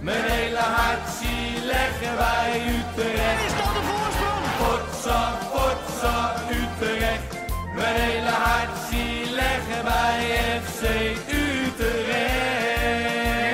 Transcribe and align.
Mijn 0.00 0.24
hele 0.24 0.58
hart 0.58 1.08
zie 1.08 1.66
leggen 1.66 2.16
wij 2.16 2.62
Utrecht. 2.78 3.44
Is 3.46 3.56
dat 3.56 3.74
de 3.78 3.82
voorsprong? 3.90 4.44
Potsa, 4.60 5.38
potsa, 5.52 6.34
Utrecht. 6.50 7.36
Mijn 7.74 7.94
hele 7.94 8.28
hart 8.28 8.76
zie 8.90 9.34
leggen 9.34 9.84
wij 9.84 10.20
FC 10.60 10.82
Utrecht. 11.32 12.46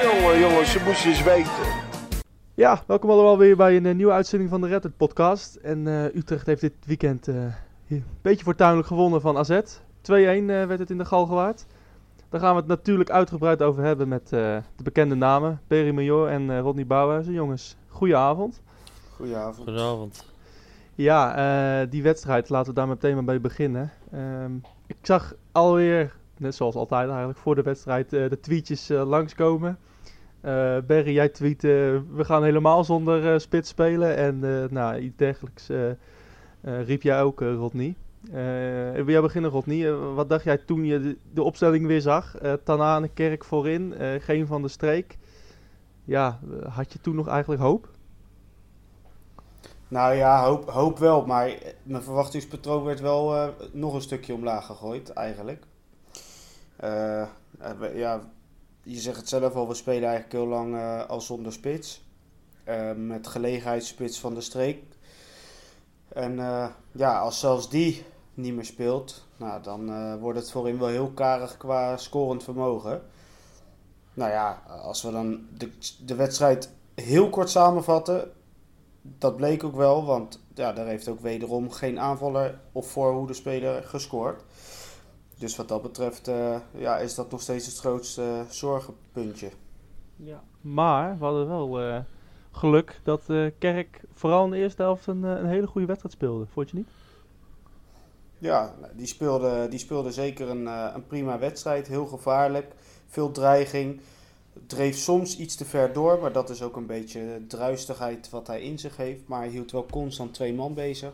Jongen, 0.02 0.40
jongens, 0.40 0.72
ze 0.72 0.80
moesten 0.84 1.10
eens 1.10 1.22
weten. 1.22 1.82
Ja, 2.54 2.82
welkom 2.86 3.10
allemaal 3.10 3.38
weer 3.38 3.56
bij 3.56 3.76
een 3.76 3.86
eh, 3.86 3.94
nieuwe 3.94 4.12
uitzending 4.12 4.50
van 4.50 4.60
de 4.60 4.68
Reddit 4.68 4.96
podcast. 4.96 5.54
En 5.54 5.86
eh, 5.86 6.04
Utrecht 6.14 6.46
heeft 6.46 6.60
dit 6.60 6.74
weekend 6.86 7.28
eh, 7.28 7.34
een 7.88 8.04
beetje 8.22 8.44
fortuinlijk 8.44 8.86
gewonnen 8.86 9.20
van 9.20 9.36
AZ. 9.36 9.50
2-1 9.50 10.12
eh, 10.12 10.46
werd 10.46 10.78
het 10.78 10.90
in 10.90 10.98
de 10.98 11.04
Galgenwaard. 11.04 11.66
Daar 12.34 12.42
gaan 12.42 12.54
we 12.54 12.60
het 12.60 12.68
natuurlijk 12.68 13.10
uitgebreid 13.10 13.62
over 13.62 13.82
hebben 13.82 14.08
met 14.08 14.22
eh, 14.22 14.56
de 14.76 14.82
bekende 14.82 15.14
namen. 15.14 15.60
Perry 15.66 15.94
Major 15.94 16.28
en 16.28 16.50
eh, 16.50 16.60
Rodney 16.60 16.86
Bouwhuizen. 16.86 17.32
Jongens, 17.32 17.76
goeie 17.88 18.16
avond. 18.16 18.62
Goedenavond. 19.16 19.56
Goedenavond. 19.56 20.32
Ja, 20.94 21.36
eh, 21.82 21.90
die 21.90 22.02
wedstrijd, 22.02 22.48
laten 22.48 22.68
we 22.68 22.78
daar 22.78 22.88
meteen 22.88 23.14
maar 23.14 23.24
bij 23.24 23.40
beginnen. 23.40 23.90
Ehm, 24.12 24.52
ik 24.86 24.96
zag 25.02 25.34
alweer, 25.52 26.16
net 26.36 26.54
zoals 26.54 26.74
altijd 26.74 27.08
eigenlijk, 27.08 27.38
voor 27.38 27.54
de 27.54 27.62
wedstrijd 27.62 28.12
eh, 28.12 28.28
de 28.28 28.40
tweetjes 28.40 28.90
eh, 28.90 29.08
langskomen. 29.08 29.78
Eh 30.40 30.76
Berry, 30.86 31.12
jij 31.12 31.28
tweet, 31.28 31.62
we 31.62 32.24
gaan 32.24 32.44
helemaal 32.44 32.84
zonder 32.84 33.40
spits 33.40 33.68
spelen. 33.68 34.16
En 34.16 34.44
eh, 34.44 34.70
nou, 34.70 34.98
iets 34.98 35.16
dergelijks 35.16 35.68
riep 36.62 37.02
jij 37.02 37.22
ook, 37.22 37.40
eh, 37.40 37.56
Eh 38.32 38.92
wil 38.92 39.08
jij 39.08 39.20
beginnen, 39.20 39.50
Rodney? 39.50 39.90
Eh, 39.90 40.14
wat 40.14 40.28
dacht 40.28 40.44
jij 40.44 40.58
toen 40.58 40.84
je 40.84 41.18
de, 41.32 41.42
opstelling 41.42 41.86
weer 41.86 42.00
zag? 42.00 42.36
Eh 42.36 42.52
Tanane, 42.52 43.08
Kerk 43.08 43.44
voorin, 43.44 43.94
geen 44.20 44.46
van 44.46 44.62
de 44.62 44.68
streek. 44.68 45.18
Ja, 46.04 46.40
had 46.68 46.92
je 46.92 47.00
toen 47.00 47.14
nog 47.14 47.28
eigenlijk 47.28 47.62
hoop? 47.62 47.88
Nou 49.88 50.14
ja, 50.14 50.44
hoop, 50.44 50.70
hoop 50.70 50.98
wel, 50.98 51.26
maar 51.26 51.52
mijn 51.82 52.02
verwachtingspatroon 52.02 52.84
werd 52.84 53.00
wel 53.00 53.54
nog 53.72 53.94
een 53.94 54.00
stukje 54.00 54.34
omlaag 54.34 54.66
gegooid, 54.66 55.12
eigenlijk. 55.12 55.64
Ja, 57.94 58.20
je 58.82 58.98
zegt 58.98 59.16
het 59.16 59.28
zelf 59.28 59.54
al, 59.54 59.68
we 59.68 59.74
spelen 59.74 60.08
eigenlijk 60.08 60.32
heel 60.32 60.46
lang 60.46 61.04
al 61.08 61.20
zonder 61.20 61.52
spits. 61.52 62.04
Met 62.96 63.26
gelegenheidsspits 63.26 64.20
van 64.20 64.34
de 64.34 64.40
streek. 64.40 64.82
En 66.08 66.36
ja, 66.92 67.18
als 67.18 67.40
zelfs 67.40 67.70
die 67.70 68.04
niet 68.34 68.54
meer 68.54 68.64
speelt, 68.64 69.26
nou, 69.36 69.62
dan 69.62 69.90
eh, 69.90 70.14
wordt 70.20 70.38
het 70.38 70.50
voorin 70.50 70.78
wel 70.78 70.88
heel 70.88 71.10
karig 71.10 71.56
qua 71.56 71.96
scorend 71.96 72.42
vermogen. 72.42 73.02
Nou 74.14 74.30
ja, 74.30 74.62
als 74.82 75.02
we 75.02 75.10
dan 75.10 75.46
de, 75.58 75.70
de 76.04 76.14
wedstrijd 76.14 76.70
heel 76.94 77.30
kort 77.30 77.50
samenvatten, 77.50 78.30
dat 79.02 79.36
bleek 79.36 79.64
ook 79.64 79.76
wel, 79.76 80.04
want 80.04 80.40
ja, 80.54 80.72
daar 80.72 80.86
heeft 80.86 81.08
ook 81.08 81.20
wederom 81.20 81.70
geen 81.70 82.00
aanvaller 82.00 82.60
of 82.72 82.86
voorhoedespeler 82.86 83.82
gescoord. 83.82 84.42
Dus 85.38 85.56
wat 85.56 85.68
dat 85.68 85.82
betreft 85.82 86.28
eh, 86.28 86.56
ja, 86.70 86.98
is 86.98 87.14
dat 87.14 87.30
nog 87.30 87.40
steeds 87.40 87.66
het 87.66 87.78
grootste 87.78 88.22
eh, 88.22 88.50
zorgenpuntje. 88.50 89.50
Ja. 90.16 90.42
Maar 90.60 91.18
we 91.18 91.24
hadden 91.24 91.48
wel 91.48 92.04
geluk 92.50 93.00
dat 93.02 93.22
Kerk 93.58 94.00
vooral 94.12 94.44
in 94.44 94.50
de 94.50 94.56
eerste 94.56 94.82
helft 94.82 95.06
een, 95.06 95.22
een 95.22 95.46
hele 95.46 95.66
goede 95.66 95.86
wedstrijd 95.86 96.14
speelde. 96.14 96.46
Vond 96.46 96.70
je 96.70 96.76
niet? 96.76 96.88
Ja, 98.44 98.74
die 98.92 99.06
speelde, 99.06 99.66
die 99.68 99.78
speelde 99.78 100.12
zeker 100.12 100.48
een, 100.48 100.66
eh, 100.66 100.90
een 100.94 101.06
prima 101.06 101.38
wedstrijd. 101.38 101.86
Heel 101.86 102.06
gevaarlijk, 102.06 102.72
veel 103.08 103.30
dreiging. 103.30 104.00
Dreef 104.66 104.96
soms 104.96 105.38
iets 105.38 105.54
te 105.56 105.64
ver 105.64 105.92
door, 105.92 106.18
maar 106.20 106.32
dat 106.32 106.50
is 106.50 106.62
ook 106.62 106.76
een 106.76 106.86
beetje 106.86 107.40
druistigheid 107.48 108.30
wat 108.30 108.46
hij 108.46 108.62
in 108.62 108.78
zich 108.78 108.96
heeft. 108.96 109.20
Maar 109.26 109.40
hij 109.40 109.48
hield 109.48 109.70
wel 109.70 109.86
constant 109.90 110.34
twee 110.34 110.54
man 110.54 110.74
bezig. 110.74 111.12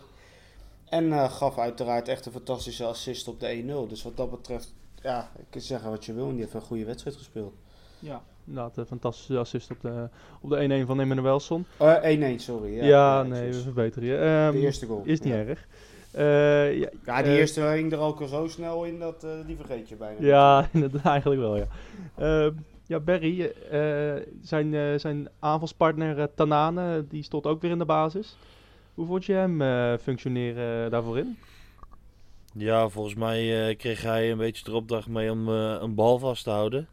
En 0.85 1.13
eh, 1.13 1.33
gaf 1.33 1.59
uiteraard 1.59 2.09
echt 2.09 2.27
een 2.27 2.33
fantastische 2.33 2.85
assist 2.85 3.29
op 3.29 3.41
de 3.41 3.47
1-0. 3.47 3.89
Dus 3.89 4.03
wat 4.03 4.17
dat 4.17 4.31
betreft, 4.31 4.75
ja, 5.03 5.31
ik 5.39 5.45
kan 5.51 5.61
zeggen 5.61 5.91
wat 5.91 6.05
je 6.05 6.13
wil. 6.13 6.25
En 6.25 6.33
die 6.33 6.41
heeft 6.41 6.55
een 6.55 6.61
goede 6.61 6.85
wedstrijd 6.85 7.17
gespeeld. 7.17 7.55
Ja. 7.99 8.23
Inderdaad, 8.47 8.77
een 8.77 8.87
fantastische 8.87 9.39
assist 9.39 9.71
op 9.71 9.81
de, 9.81 10.09
op 10.41 10.51
de 10.51 10.83
1-1 10.83 10.87
van 10.87 11.01
Emmanuelson. 11.01 11.67
Eh 11.77 12.37
1-1, 12.37 12.41
sorry. 12.41 12.75
Ja, 12.77 12.85
Ja, 12.85 13.23
nee, 13.23 13.53
we 13.53 13.61
verbeteren 13.61 14.09
je. 14.09 14.17
Ehm, 14.17 14.53
De 14.53 14.59
eerste 14.59 14.87
goal. 14.87 15.03
Is 15.05 15.21
niet 15.21 15.33
ja. 15.33 15.39
erg. 15.39 15.67
Eh, 16.13 16.79
ja, 16.79 16.89
Ja, 17.05 17.23
die 17.23 17.33
eh, 17.33 17.39
eerste 17.39 17.61
ging 17.63 17.93
er 17.93 17.99
ook 17.99 18.21
al 18.21 18.27
zo 18.27 18.47
snel 18.49 18.85
in 18.85 18.99
dat 18.99 19.25
eh, 19.25 19.31
die 19.47 19.57
vergeet 19.57 19.89
je 19.89 19.97
bijna. 19.97 20.27
Ja, 20.27 20.69
inderdaad, 20.73 21.05
eigenlijk 21.05 21.41
wel, 21.41 21.57
ja. 21.57 21.67
Ehm, 22.19 22.53
ja, 22.87 23.01
Barry, 23.01 23.53
eh, 23.71 24.15
zijn, 24.43 24.75
eh, 24.75 24.99
zijn 24.99 25.29
aanvalspartner 25.39 26.35
Tanane, 26.35 27.05
die 27.09 27.23
stond 27.23 27.47
ook 27.47 27.61
weer 27.63 27.71
in 27.71 27.79
de 27.79 27.85
basis. 27.85 28.37
Hoe 28.95 29.07
vond 29.07 29.25
je 29.25 29.33
hem 29.33 29.63
eh, 29.63 29.95
functioneren 30.03 30.91
daarvoor 30.91 31.19
in? 31.19 31.37
Ja, 32.55 32.89
volgens 32.89 33.15
mij 33.15 33.69
eh, 33.69 33.77
kreeg 33.77 34.03
hij 34.03 34.31
een 34.31 34.39
beetje 34.39 34.65
de 34.65 34.75
opdracht 34.75 35.09
mee 35.09 35.31
om 35.31 35.49
eh, 35.49 35.77
een 35.81 35.95
bal 35.95 36.19
vast 36.19 36.45
te 36.45 36.51
houden. 36.51 36.89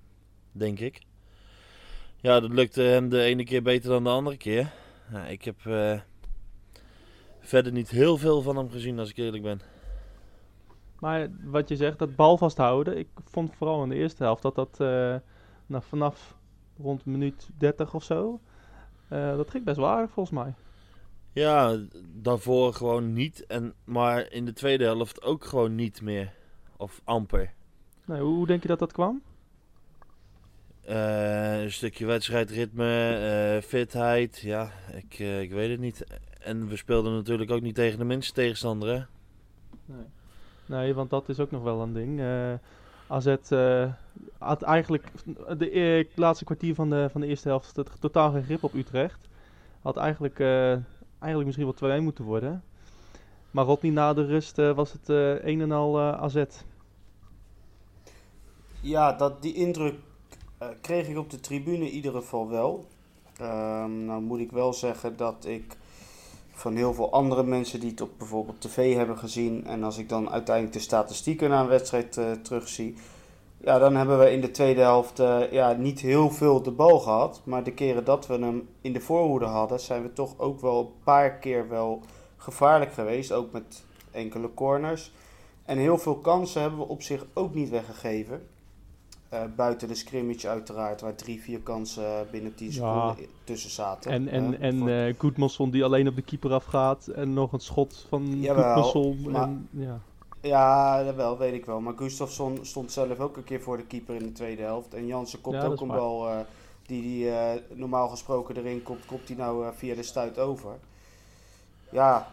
Denk 0.52 0.80
ik. 0.80 1.00
Ja, 2.22 2.40
dat 2.40 2.52
lukte 2.52 2.82
hem 2.82 3.10
de 3.10 3.22
ene 3.22 3.44
keer 3.44 3.62
beter 3.62 3.90
dan 3.90 4.04
de 4.04 4.10
andere 4.10 4.38
keer. 4.38 4.72
Ja, 5.12 5.26
ik 5.26 5.44
heb 5.44 5.56
eh, 5.66 6.00
verder 7.48 7.72
niet 7.72 7.90
heel 7.90 8.18
veel 8.18 8.42
van 8.42 8.58
hem 8.58 8.70
gezien, 8.70 9.00
als 9.00 9.10
ik 9.10 9.18
eerlijk 9.18 9.44
ben. 9.44 9.62
Maar 11.00 11.30
wat 11.44 11.70
je 11.70 11.76
zegt, 11.76 12.00
dat 12.00 12.16
bal 12.16 12.38
vasthouden. 12.38 12.98
Ik 12.98 13.08
vond 13.24 13.56
vooral 13.56 13.84
in 13.84 13.90
de 13.90 13.96
eerste 13.96 14.24
helft 14.24 14.42
dat 14.42 14.56
dat 14.56 14.80
eh, 14.80 15.16
nou, 15.66 15.84
vanaf 15.84 16.36
rond 16.78 17.06
minuut 17.06 17.50
30 17.58 17.94
of 17.94 18.04
zo. 18.04 18.40
eh, 19.08 19.36
dat 19.38 19.50
ging 19.50 19.64
best 19.66 19.78
wel 19.78 19.88
aardig 19.88 20.12
volgens 20.12 20.36
mij. 20.44 20.54
Ja, 21.32 21.78
daarvoor 22.14 22.74
gewoon 22.74 23.14
niet. 23.14 23.46
En, 23.46 23.74
maar 23.84 24.32
in 24.32 24.46
de 24.46 24.54
tweede 24.54 24.84
helft 24.84 25.22
ook 25.22 25.46
gewoon 25.46 25.76
niet 25.76 26.02
meer. 26.02 26.34
Of 26.78 27.02
amper. 27.04 27.54
Nee, 28.06 28.22
hoe, 28.22 28.36
hoe 28.36 28.48
denk 28.48 28.62
je 28.62 28.68
dat 28.68 28.80
dat 28.80 28.92
kwam? 28.92 29.22
Eh, 30.82 31.62
een 31.62 31.72
stukje 31.72 32.06
wedstrijdritme, 32.06 33.62
fitheid. 33.64 34.38
Ja, 34.38 34.72
ik, 34.94 35.20
ik 35.20 35.52
weet 35.52 35.70
het 35.70 35.80
niet. 35.80 36.04
En 36.48 36.68
we 36.68 36.76
speelden 36.76 37.14
natuurlijk 37.14 37.52
ook 37.52 37.62
niet 37.62 37.76
tegen 37.76 38.00
de 38.00 38.06
minste 38.06 38.34
tegenstander, 38.34 38.90
hè? 38.90 39.04
Nee. 39.86 40.06
nee, 40.66 40.94
want 40.94 41.10
dat 41.10 41.30
is 41.30 41.40
ook 41.40 41.52
nog 41.52 41.64
wel 41.64 41.82
een 41.82 41.94
ding. 41.94 42.20
Eh 42.20 42.54
AZ 43.08 43.36
eh, 43.50 43.92
had 44.38 44.62
eigenlijk 44.62 45.12
de 45.58 45.80
e- 45.80 46.08
laatste 46.16 46.46
kwartier 46.46 46.76
van 46.76 46.90
de, 46.90 47.08
van 47.12 47.22
de 47.22 47.28
eerste 47.28 47.48
helft 47.48 47.80
totaal 48.00 48.32
geen 48.32 48.44
grip 48.44 48.64
op 48.64 48.74
Utrecht. 48.74 49.20
Had 49.82 49.98
eigenlijk, 49.98 50.40
eh, 50.40 50.72
eigenlijk 51.20 51.46
misschien 51.46 51.74
wel 51.80 52.00
2-1 52.00 52.04
moeten 52.04 52.24
worden. 52.24 52.64
Maar 53.52 53.66
Rodney 53.66 53.92
na 53.92 54.14
de 54.14 54.26
rust 54.26 54.58
eh, 54.58 54.76
was 54.76 54.92
het 54.92 55.10
eh, 55.10 55.46
een 55.46 55.62
en 55.62 55.72
al 55.72 55.98
eh, 55.98 56.22
AZ. 56.22 56.44
Ja, 58.82 59.14
dat, 59.14 59.42
die 59.42 59.54
indruk 59.54 59.96
eh, 60.58 60.68
kreeg 60.82 61.08
ik 61.08 61.18
op 61.18 61.30
de 61.30 61.40
tribune 61.40 61.86
in 61.86 61.92
ieder 61.92 62.12
geval 62.12 62.50
wel. 62.50 62.88
Ehm, 63.38 64.06
nou 64.06 64.22
moet 64.22 64.40
ik 64.40 64.52
wel 64.52 64.74
zeggen 64.74 65.18
dat 65.18 65.46
ik 65.46 65.78
van 66.58 66.76
heel 66.76 66.94
veel 66.94 67.12
andere 67.12 67.44
mensen 67.44 67.80
die 67.80 67.90
het 67.90 68.02
op 68.02 68.10
bijvoorbeeld 68.18 68.62
tv 68.62 68.96
hebben 68.96 69.18
gezien... 69.18 69.66
en 69.66 69.84
als 69.84 69.98
ik 69.98 70.10
dan 70.10 70.30
uiteindelijk 70.30 70.76
de 70.76 70.82
statistieken 70.82 71.50
na 71.50 71.62
een 71.62 71.68
wedstrijd 71.68 72.18
eh, 72.18 72.32
terugzie... 72.32 72.96
ja, 73.58 73.80
dan 73.80 73.96
hebben 73.96 74.20
we 74.20 74.32
in 74.32 74.42
de 74.42 74.52
tweede 74.52 74.82
helft 74.82 75.20
eh, 75.20 75.52
ja, 75.52 75.72
niet 75.72 76.00
heel 76.00 76.30
veel 76.30 76.62
de 76.62 76.72
bal 76.72 77.00
gehad. 77.00 77.42
Maar 77.44 77.64
de 77.64 77.74
keren 77.74 78.06
dat 78.06 78.28
we 78.28 78.34
hem 78.34 78.70
in 78.82 78.94
de 78.94 79.00
voorhoede 79.00 79.46
hadden... 79.46 79.80
zijn 79.80 80.02
we 80.02 80.14
toch 80.14 80.34
ook 80.38 80.62
wel 80.62 80.80
een 80.80 81.04
paar 81.04 81.32
keer 81.32 81.70
wel 81.70 82.02
gevaarlijk 82.38 82.94
geweest. 82.94 83.32
Ook 83.32 83.52
met 83.52 83.84
enkele 84.12 84.54
corners. 84.54 85.12
En 85.66 85.78
heel 85.78 85.98
veel 85.98 86.16
kansen 86.16 86.62
hebben 86.62 86.80
we 86.80 86.88
op 86.88 87.02
zich 87.02 87.26
ook 87.34 87.54
niet 87.54 87.70
weggegeven. 87.70 88.48
Eh, 89.30 89.42
buiten 89.56 89.88
de 89.88 89.96
scrimmage 89.96 90.48
uiteraard, 90.48 91.02
waar 91.02 91.16
drie, 91.16 91.42
vier 91.42 91.60
kansen 91.60 92.06
eh, 92.06 92.20
binnen 92.32 92.56
10 92.56 92.68
Ja. 92.68 92.74
seconden 92.74 93.26
tussen 93.44 93.70
zaten. 93.70 94.12
En, 94.12 94.28
en, 94.28 94.60
en 94.60 94.78
voor- 94.78 94.90
eh 94.90 95.72
die 95.72 95.84
alleen 95.84 96.08
op 96.08 96.16
de 96.16 96.22
keeper 96.22 96.54
afgaat. 96.54 97.08
En 97.08 97.34
nog 97.34 97.52
een 97.54 97.60
schot 97.60 98.06
van 98.10 98.40
maar- 99.32 99.44
en, 99.44 99.68
ja. 99.72 100.00
Ja, 100.42 101.04
dat 101.04 101.16
wel, 101.16 101.38
weet 101.38 101.54
ik 101.54 101.66
wel. 101.66 101.80
Maar 101.82 101.94
Gustafsson 101.98 102.60
stond 102.62 102.92
zelf 102.92 103.20
ook 103.20 103.38
een 103.38 103.44
keer 103.44 103.62
voor 103.62 103.78
de 103.78 103.86
keeper 103.86 104.16
in 104.16 104.24
de 104.24 104.32
tweede 104.32 104.62
helft. 104.62 104.94
En 104.94 105.06
Jansen 105.08 105.42
komt 105.42 105.56
Ja, 105.56 105.66
ook 105.66 105.82
een 105.82 105.88
bal 105.88 106.28
die, 106.86 107.02
die 107.02 107.30
eh, 107.32 107.62
normaal 107.74 108.08
gesproken 108.10 108.56
erin 108.58 108.84
komt, 108.84 109.06
komt 109.06 109.28
die 109.28 109.36
nou 109.36 109.66
via 109.76 109.96
de 109.96 110.04
stuit 110.04 110.40
over. 110.40 110.72
Ja, 111.92 112.28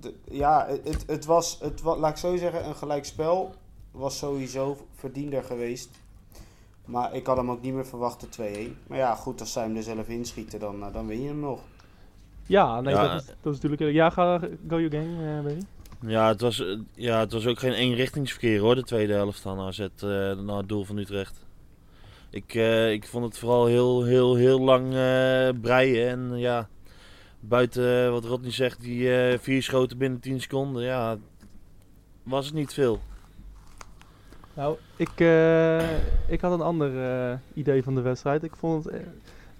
de, 0.00 0.14
ja 0.30 0.66
het, 0.84 1.04
het, 1.06 1.24
was, 1.24 1.58
het, 1.60 1.82
laat 1.82 2.10
ik 2.10 2.16
zo 2.16 2.36
zeggen, 2.36 2.66
een 2.66 2.74
gelijkspel 2.74 3.54
was 3.96 4.18
sowieso 4.18 4.86
verdiender 4.94 5.42
geweest. 5.44 5.90
Maar 6.84 7.14
ik 7.14 7.26
had 7.26 7.36
hem 7.36 7.50
ook 7.50 7.62
niet 7.62 7.74
meer 7.74 7.86
verwacht, 7.86 8.20
de 8.20 8.70
2-1. 8.70 8.86
Maar 8.86 8.98
ja, 8.98 9.14
goed, 9.14 9.40
als 9.40 9.52
zij 9.52 9.62
hem 9.62 9.76
er 9.76 9.82
zelf 9.82 10.08
inschieten, 10.08 10.60
dan, 10.60 10.82
eh, 10.82 10.92
dan 10.92 11.06
win 11.06 11.22
je 11.22 11.28
hem 11.28 11.40
nog. 11.40 11.60
Ja, 12.46 12.80
nee, 12.80 12.94
Ja, 12.94 13.08
dat, 13.08 13.20
is, 13.20 13.26
dat 13.26 13.54
is 13.54 13.60
natuurlijk... 13.60 13.92
Ja, 13.92 14.10
ga, 14.10 14.38
go 14.68 14.80
your 14.80 14.90
gang, 14.90 15.20
eh 15.20 15.42
Barry. 15.42 15.62
Ja 16.00 16.28
het, 16.28 16.40
was, 16.40 16.60
eh, 16.60 16.78
ja, 16.94 17.18
het 17.20 17.32
was 17.32 17.46
ook 17.46 17.58
geen 17.58 17.72
eenrichtingsverkeer 17.72 18.60
hoor, 18.60 18.74
de 18.74 18.82
tweede 18.82 19.12
helft 19.12 19.40
van 19.40 19.58
AZ 19.60 19.78
eh, 19.78 19.88
naar 20.32 20.56
het 20.56 20.68
doel 20.68 20.84
van 20.84 20.96
Utrecht. 20.96 21.46
Ik, 22.30 22.54
eh, 22.54 22.92
ik 22.92 23.06
vond 23.06 23.24
het 23.24 23.38
vooral 23.38 23.66
heel, 23.66 24.04
heel, 24.04 24.34
heel 24.34 24.60
lang 24.60 24.86
eh, 24.86 25.48
breien. 25.60 26.08
En 26.08 26.38
ja, 26.38 26.68
buiten 27.40 28.12
wat 28.12 28.24
Rodney 28.24 28.52
zegt, 28.52 28.80
die 28.80 29.14
eh, 29.14 29.38
vier 29.38 29.62
schoten 29.62 29.98
binnen 29.98 30.20
10 30.20 30.40
seconden, 30.40 30.82
ja, 30.82 31.16
was 32.22 32.46
het 32.46 32.54
niet 32.54 32.74
veel. 32.74 33.00
Nou, 34.56 34.76
ik, 34.96 35.10
eh, 35.20 35.90
ik 36.28 36.40
had 36.40 36.52
een 36.52 36.60
ander 36.60 37.02
eh, 37.30 37.38
idee 37.54 37.82
van 37.82 37.94
de 37.94 38.00
wedstrijd. 38.00 38.42
Ik 38.42 38.56
vond 38.56 38.84
het, 38.84 38.94
eh, 38.94 39.00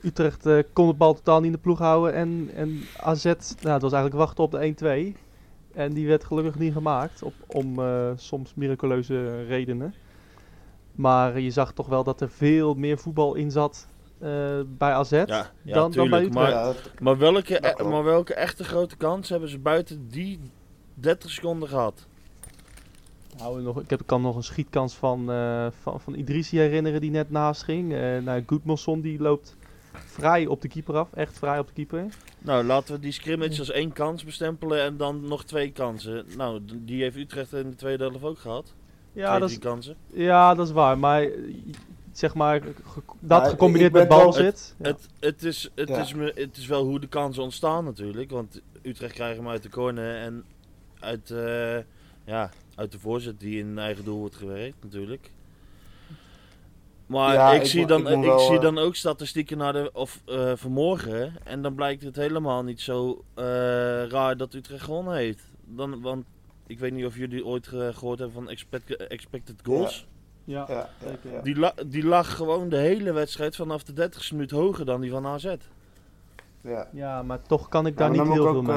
Utrecht 0.00 0.46
eh, 0.46 0.58
kon 0.72 0.88
de 0.88 0.94
bal 0.94 1.14
totaal 1.14 1.36
niet 1.36 1.46
in 1.46 1.52
de 1.52 1.58
ploeg 1.58 1.78
houden. 1.78 2.14
En, 2.14 2.50
en 2.54 2.80
AZ, 3.00 3.24
nou, 3.24 3.72
het 3.72 3.82
was 3.82 3.92
eigenlijk 3.92 4.14
wachten 4.14 4.44
op 4.44 4.50
de 4.50 4.58
1-2. 5.14 5.16
En 5.74 5.92
die 5.92 6.06
werd 6.06 6.24
gelukkig 6.24 6.58
niet 6.58 6.72
gemaakt, 6.72 7.22
op, 7.22 7.32
om 7.46 7.78
eh, 7.78 8.10
soms 8.16 8.54
miraculeuze 8.54 9.44
redenen. 9.44 9.94
Maar 10.92 11.40
je 11.40 11.50
zag 11.50 11.72
toch 11.72 11.86
wel 11.86 12.04
dat 12.04 12.20
er 12.20 12.30
veel 12.30 12.74
meer 12.74 12.98
voetbal 12.98 13.34
in 13.34 13.50
zat 13.50 13.86
eh, 14.18 14.28
bij 14.66 14.92
AZ 14.92 15.10
Ja, 15.10 15.26
ja 15.26 15.74
dan, 15.74 15.90
dan 15.92 16.10
bij 16.10 16.24
Utrecht. 16.24 16.34
maar- 16.52 16.74
Maar 17.00 17.18
welke, 17.18 17.60
Dat 17.60 17.74
klopt. 17.74 17.90
maar 17.90 18.04
welke 18.04 18.34
echte 18.34 18.64
grote 18.64 18.96
kans 18.96 19.28
hebben 19.28 19.48
ze 19.48 19.58
buiten 19.58 20.08
die 20.08 20.40
30 20.94 21.30
seconden 21.30 21.68
gehad? 21.68 22.06
Nou, 23.38 23.62
nog, 23.62 23.80
ik 23.80 23.90
heb, 23.90 24.02
kan 24.06 24.22
nog 24.22 24.36
een 24.36 24.42
schietkans 24.42 24.94
van, 24.94 25.30
eh 25.30 25.66
van, 25.82 26.00
van 26.00 26.14
Idrissi 26.14 26.58
herinneren 26.58 27.00
die 27.00 27.10
net 27.10 27.30
naast 27.30 27.62
ging. 27.62 27.92
Eh 27.92 28.18
nou, 28.18 28.38
die 29.02 29.20
loopt 29.20 29.56
vrij 29.92 30.46
op 30.46 30.60
de 30.62 30.68
keeper 30.68 30.96
af. 30.96 31.12
Echt 31.12 31.38
vrij 31.38 31.58
op 31.58 31.66
de 31.66 31.72
keeper. 31.72 32.04
Nou, 32.38 32.64
laten 32.64 32.94
we 32.94 33.00
die 33.00 33.12
scrimmage 33.12 33.58
als 33.58 33.70
één 33.70 33.92
kans 33.92 34.24
bestempelen 34.24 34.82
en 34.82 34.96
dan 34.96 35.28
nog 35.28 35.44
twee 35.44 35.72
kansen. 35.72 36.24
Nou, 36.36 36.60
die 36.74 37.02
heeft 37.02 37.16
Utrecht 37.16 37.52
in 37.52 37.70
de 37.70 37.76
tweede 37.76 38.04
helft 38.04 38.24
ook 38.24 38.38
gehad. 38.38 38.74
Ja, 39.12 39.26
twee, 39.28 39.40
dat 39.40 39.48
is, 39.50 39.56
drie 39.58 39.68
kansen. 39.70 39.96
ja, 40.12 40.54
dat 40.54 40.66
is 40.66 40.72
waar. 40.72 40.98
Maar 40.98 41.28
zeg 42.12 42.34
maar, 42.34 42.60
ge- 42.60 43.00
dat 43.20 43.44
Ja, 43.44 43.48
gecombineerd 43.50 43.92
met 43.92 44.08
balzit. 44.08 44.74
Ja. 44.78 44.86
Het, 44.88 45.08
het, 45.20 45.42
is, 45.42 45.70
het, 45.74 45.88
Ja. 45.88 46.00
is 46.00 46.14
me, 46.14 46.32
het 46.34 46.56
is 46.56 46.66
wel 46.66 46.84
hoe 46.84 47.00
de 47.00 47.06
kansen 47.08 47.42
ontstaan 47.42 47.84
natuurlijk. 47.84 48.30
Want 48.30 48.60
Utrecht 48.82 49.14
krijgt 49.14 49.36
hem 49.36 49.48
uit 49.48 49.62
de 49.62 49.68
corner 49.70 50.16
en 50.16 50.44
uit, 51.00 51.30
eh, 51.30 51.76
ja, 52.24 52.50
uit 52.76 52.92
de 52.92 52.98
voorzet 52.98 53.40
die 53.40 53.58
in 53.58 53.78
eigen 53.78 54.04
doel 54.04 54.18
wordt 54.18 54.36
gewerkt 54.36 54.76
natuurlijk. 54.82 55.30
Maar 57.06 57.32
Ja, 57.34 57.52
ik, 57.52 57.60
ik 57.60 57.66
zie 57.66 57.86
dan, 57.86 58.00
ik 58.00 58.08
ik 58.08 58.16
moet 58.16 58.24
wel, 58.24 58.38
zie 58.38 58.56
eh, 58.56 58.62
dan 58.62 58.78
ook 58.78 58.94
statistieken 58.96 59.58
naar 59.58 59.72
de, 59.72 59.90
of, 59.92 60.20
eh, 60.26 60.52
vanmorgen. 60.54 61.32
En 61.44 61.62
dan 61.62 61.74
blijkt 61.74 62.02
het 62.02 62.16
helemaal 62.16 62.62
niet 62.62 62.80
zo 62.80 63.24
eh, 63.34 63.44
raar 64.06 64.36
dat 64.36 64.54
Utrecht 64.54 64.82
gewonnen 64.84 65.14
heeft. 65.14 65.42
Dan, 65.64 66.00
want 66.00 66.24
ik 66.66 66.78
weet 66.78 66.92
niet 66.92 67.04
of 67.04 67.16
jullie 67.16 67.44
ooit 67.46 67.66
eh, 67.66 67.88
gehoord 67.94 68.18
hebben 68.18 68.36
van 68.36 68.48
expect, 68.50 68.96
expected 68.96 69.56
goals. 69.64 70.06
Ja. 70.44 70.64
ja, 70.68 70.74
ja, 70.74 70.88
zeker, 71.10 71.32
ja. 71.32 71.40
Die, 71.42 71.56
la- 71.58 71.74
die 71.86 72.04
lag 72.04 72.36
gewoon 72.36 72.68
de 72.68 72.76
hele 72.76 73.12
wedstrijd 73.12 73.56
vanaf 73.56 73.82
de 73.82 73.92
30 73.92 74.32
minuut 74.32 74.50
hoger 74.50 74.84
dan 74.84 75.00
die 75.00 75.10
van 75.10 75.26
AZ. 75.26 75.54
ja. 76.60 76.88
ja, 76.92 77.22
maar 77.22 77.42
toch 77.42 77.68
kan 77.68 77.86
ik 77.86 77.96
daar 77.96 78.10
niet 78.10 78.22
heel 78.22 78.42
veel 78.52 78.62
mee. 78.62 78.76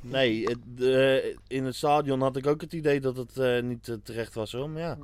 Nee, 0.00 0.44
het, 0.44 0.58
eh, 0.80 1.36
in 1.46 1.64
het 1.64 1.74
stadion 1.74 2.20
had 2.20 2.36
ik 2.36 2.46
ook 2.46 2.60
het 2.60 2.72
idee 2.72 3.00
dat 3.00 3.16
het 3.16 3.38
eh, 3.38 3.62
niet 3.62 3.88
eh, 3.88 3.94
terecht 4.02 4.34
was 4.34 4.52
hoor. 4.52 4.70
Maar 4.70 4.82
ja, 4.82 4.98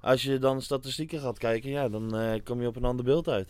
als 0.00 0.22
je 0.22 0.38
dan 0.38 0.62
statistieken 0.62 1.20
gaat 1.20 1.38
kijken, 1.38 1.70
ja, 1.70 1.88
dan 1.88 2.40
kom 2.44 2.60
je 2.60 2.66
op 2.66 2.76
een 2.76 2.84
ander 2.84 3.04
beeld 3.04 3.28
uit. 3.28 3.48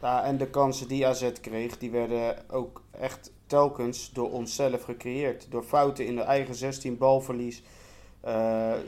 Ja, 0.00 0.24
en 0.24 0.36
de 0.36 0.46
kansen 0.46 0.88
die 0.88 1.06
AZ 1.06 1.32
kreeg, 1.40 1.78
die 1.78 1.90
werden 1.90 2.50
ook 2.50 2.82
echt 2.90 3.32
telkens 3.46 4.10
door 4.12 4.30
onszelf 4.30 4.82
gecreëerd. 4.82 5.46
Door 5.50 5.62
fouten 5.62 6.06
in 6.06 6.16
de 6.16 6.22
eigen 6.22 6.54
16, 6.54 6.98
balverlies, 6.98 7.62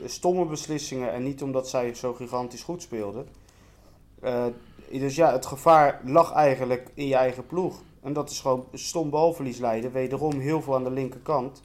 stomme 0.05 0.45
beslissingen 0.45 1.11
en 1.11 1.23
niet 1.23 1.41
omdat 1.41 1.69
zij 1.69 1.93
zo 1.93 2.13
gigantisch 2.13 2.63
goed 2.63 2.81
speelden. 2.81 3.27
Dus 4.91 5.15
ja, 5.15 5.31
het 5.31 5.45
gevaar 5.45 6.01
lag 6.03 6.31
eigenlijk 6.31 6.91
in 6.93 7.07
je 7.07 7.15
eigen 7.15 7.45
ploeg. 7.45 7.81
En 8.05 8.13
dat 8.13 8.29
is 8.29 8.39
gewoon 8.39 8.65
stom 8.73 9.09
balverlies 9.09 9.57
leiden. 9.57 9.91
Wederom 9.91 10.39
heel 10.39 10.61
veel 10.61 10.75
aan 10.75 10.83
de 10.83 10.91
linkerkant. 10.91 11.61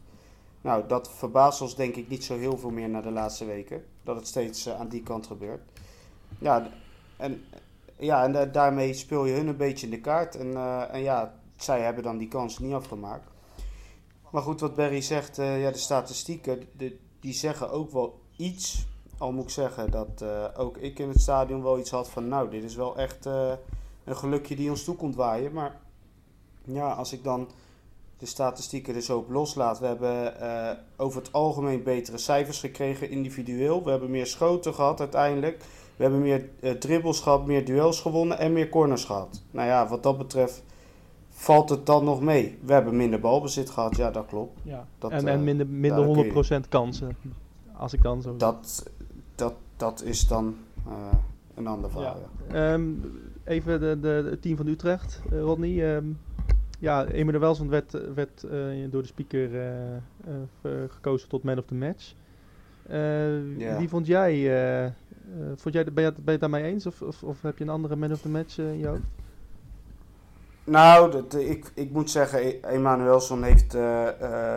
Nou, 0.60 0.86
dat 0.86 1.10
verbaast 1.10 1.60
ons 1.60 1.76
denk 1.76 1.94
ik 1.96 2.08
niet 2.08 2.24
zo 2.24 2.36
heel 2.36 2.58
veel 2.58 2.70
meer 2.70 2.88
na 2.88 3.00
de 3.00 3.10
laatste 3.10 3.44
weken. 3.44 3.84
Dat 4.02 4.16
het 4.16 4.26
steeds 4.26 4.66
eh, 4.66 4.80
aan 4.80 4.88
die 4.88 5.02
kant 5.02 5.26
gebeurt. 5.26 5.60
Ja, 6.38 6.70
en 7.16 7.44
ja, 7.98 8.24
en 8.24 8.32
da- 8.32 8.44
daarmee 8.46 8.92
speel 8.92 9.24
je 9.24 9.34
hun 9.34 9.46
een 9.46 9.56
beetje 9.56 9.86
in 9.86 9.92
de 9.92 10.00
kaart. 10.00 10.36
En, 10.36 10.54
eh, 10.56 10.94
en 10.94 11.02
ja, 11.02 11.34
zij 11.56 11.80
hebben 11.80 12.02
dan 12.02 12.18
die 12.18 12.28
kans 12.28 12.58
niet 12.58 12.72
afgemaakt. 12.72 13.30
Maar 14.30 14.42
goed, 14.42 14.60
wat 14.60 14.74
Barry 14.74 15.00
zegt, 15.00 15.38
eh, 15.38 15.62
ja, 15.62 15.70
de 15.70 15.78
statistieken, 15.78 16.62
die 17.20 17.32
zeggen 17.32 17.70
ook 17.70 17.90
wel 17.90 18.20
iets. 18.36 18.86
Al 19.18 19.32
moet 19.32 19.44
ik 19.44 19.50
zeggen 19.50 19.90
dat 19.90 20.24
ook 20.56 20.76
ik 20.76 20.98
in 20.98 21.08
het 21.08 21.20
stadion 21.20 21.62
wel 21.62 21.78
iets 21.78 21.90
had 21.90 22.10
van, 22.10 22.28
nou, 22.28 22.50
dit 22.50 22.64
is 22.64 22.74
wel 22.74 22.96
echt 22.96 23.24
een 24.04 24.16
gelukje 24.16 24.56
die 24.56 24.70
ons 24.70 24.84
toe 24.84 24.96
komt 24.96 25.14
waaien. 25.16 25.52
Maar 25.52 25.80
ja, 26.64 26.92
als 26.92 27.12
ik 27.12 27.24
dan 27.24 27.48
de 28.18 28.26
statistieken 28.26 28.94
er 28.94 29.02
zo 29.02 29.18
op 29.18 29.30
loslaat. 29.30 29.78
We 29.78 29.86
hebben 29.86 30.40
eh, 30.40 30.70
over 30.96 31.20
het 31.20 31.32
algemeen 31.32 31.82
betere 31.82 32.18
cijfers 32.18 32.60
gekregen 32.60 33.10
individueel. 33.10 33.84
We 33.84 33.90
hebben 33.90 34.10
meer 34.10 34.26
schoten 34.26 34.74
gehad 34.74 35.00
uiteindelijk. 35.00 35.64
We 35.96 36.02
hebben 36.02 36.20
meer 36.22 36.48
dribbles 36.78 37.20
gehad, 37.20 37.46
meer 37.46 37.64
duels 37.64 38.00
gewonnen 38.00 38.38
en 38.38 38.52
meer 38.52 38.68
corners 38.68 39.04
gehad. 39.04 39.42
Nou 39.50 39.68
ja, 39.68 39.88
wat 39.88 40.02
dat 40.02 40.18
betreft 40.18 40.62
valt 41.30 41.68
het 41.68 41.86
dan 41.86 42.04
nog 42.04 42.20
mee. 42.20 42.58
We 42.64 42.72
hebben 42.72 42.96
minder 42.96 43.20
balbezit 43.20 43.70
gehad, 43.70 43.96
ja 43.96 44.10
dat 44.10 44.26
klopt. 44.26 44.60
Ja. 44.62 44.86
dat, 44.98 45.10
en, 45.10 45.26
eh, 45.28 45.34
en 45.34 45.44
minder, 45.44 45.66
minder 45.66 46.04
daar 46.06 46.14
kun 46.14 46.24
je- 46.24 46.62
100% 46.64 46.68
kansen. 46.68 47.16
Als 47.76 47.92
ik 47.92 48.02
dan 48.02 48.22
zo. 48.22 48.36
Dat, 48.36 48.90
dat, 49.34 49.54
dat 49.76 50.02
is 50.02 50.28
dan 50.28 50.56
een 51.54 51.66
ander 51.66 51.90
verhaal. 51.90 52.16
Ja. 52.48 52.54
Ja. 52.54 52.72
Ehm, 52.72 52.90
even 53.44 53.80
de, 53.80 53.98
de, 54.00 54.28
het 54.30 54.42
team 54.42 54.56
van 54.56 54.66
Utrecht, 54.66 55.20
Rodney. 55.30 55.94
Ehm, 55.96 56.04
ja, 56.80 57.06
Emil 57.06 57.32
de 57.32 57.38
Welsand 57.38 57.70
werd, 57.70 58.14
werd 58.14 58.42
eh, 58.44 58.50
door 58.90 59.02
de 59.02 59.08
speaker 59.08 59.54
eh, 59.54 59.94
eh, 59.96 60.00
gekozen 60.88 61.28
tot 61.28 61.42
man 61.42 61.58
of 61.58 61.64
the 61.64 61.74
match. 61.74 62.12
Eh. 62.86 63.76
Wie 63.78 63.88
vond 63.88 64.06
jij? 64.06 64.32
eh, 64.32 64.84
eh, 64.86 64.92
vond 65.56 65.74
jij 65.74 65.84
ben, 65.84 66.02
je, 66.04 66.08
het- 66.08 66.14
ben 66.16 66.24
je 66.24 66.30
het 66.30 66.40
daarmee 66.40 66.62
eens? 66.64 66.86
Of, 66.86 67.02
of, 67.02 67.22
of 67.22 67.42
heb 67.42 67.58
je 67.58 67.64
een 67.64 67.70
andere 67.70 67.96
man 67.96 68.12
of 68.12 68.20
the 68.20 68.28
match 68.28 68.58
eh, 68.58 68.72
in 68.72 68.78
je 68.78 68.86
hoofd? 68.86 69.00
Nou, 70.64 71.10
dat, 71.10 71.34
ik, 71.34 71.72
ik 71.74 71.90
moet 71.90 72.10
zeggen, 72.10 72.38
E- 72.46 72.58
Emanuelson 72.62 73.42
heeft 73.42 73.74
eh, 73.74 74.08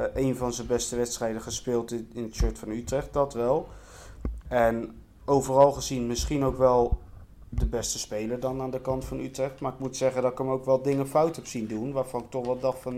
eh, 0.04 0.10
een 0.14 0.36
van 0.36 0.54
zijn 0.54 0.68
beste 0.68 0.96
wedstrijden 0.96 1.42
gespeeld 1.42 1.92
in, 1.92 2.10
in 2.14 2.24
het 2.24 2.36
shirt 2.36 2.60
van 2.60 2.70
Utrecht, 2.70 3.14
dat 3.14 3.34
wel. 3.34 3.68
En 4.48 4.96
overal 5.26 5.72
gezien 5.72 6.08
misschien 6.08 6.44
ook 6.44 6.58
wel 6.58 6.98
de 7.60 7.66
beste 7.66 8.00
speler 8.00 8.40
dan 8.40 8.62
aan 8.62 8.72
de 8.72 8.82
kant 8.82 9.06
van 9.06 9.20
Utrecht. 9.20 9.60
Maar 9.60 9.74
ik 9.74 9.80
moet 9.80 9.98
zeggen 9.98 10.22
dat 10.22 10.32
ik 10.32 10.38
hem 10.38 10.50
ook 10.50 10.66
wel 10.66 10.82
dingen 10.82 11.08
fout 11.08 11.36
heb 11.36 11.48
zien 11.48 11.68
doen, 11.68 11.92
waarvan 11.92 12.22
ik 12.22 12.30
toch 12.30 12.46
wel 12.46 12.60
dacht 12.60 12.80
van... 12.80 12.94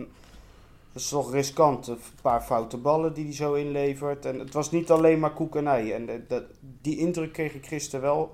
Dat 0.92 1.04
is 1.04 1.10
toch 1.10 1.32
riskant, 1.32 1.88
een 1.88 1.98
paar 2.22 2.42
foute 2.42 2.78
ballen 2.78 3.14
die 3.14 3.26
hij 3.26 3.34
zo 3.34 3.54
inlevert. 3.54 4.26
En 4.26 4.40
het 4.40 4.54
was 4.54 4.72
niet 4.72 4.92
alleen 4.92 5.20
maar 5.20 5.34
koek 5.34 5.56
en 5.56 6.26
die 6.82 6.98
indruk 6.98 7.34
kreeg 7.34 7.54
ik 7.54 7.66
gisteren 7.66 8.02
wel 8.02 8.32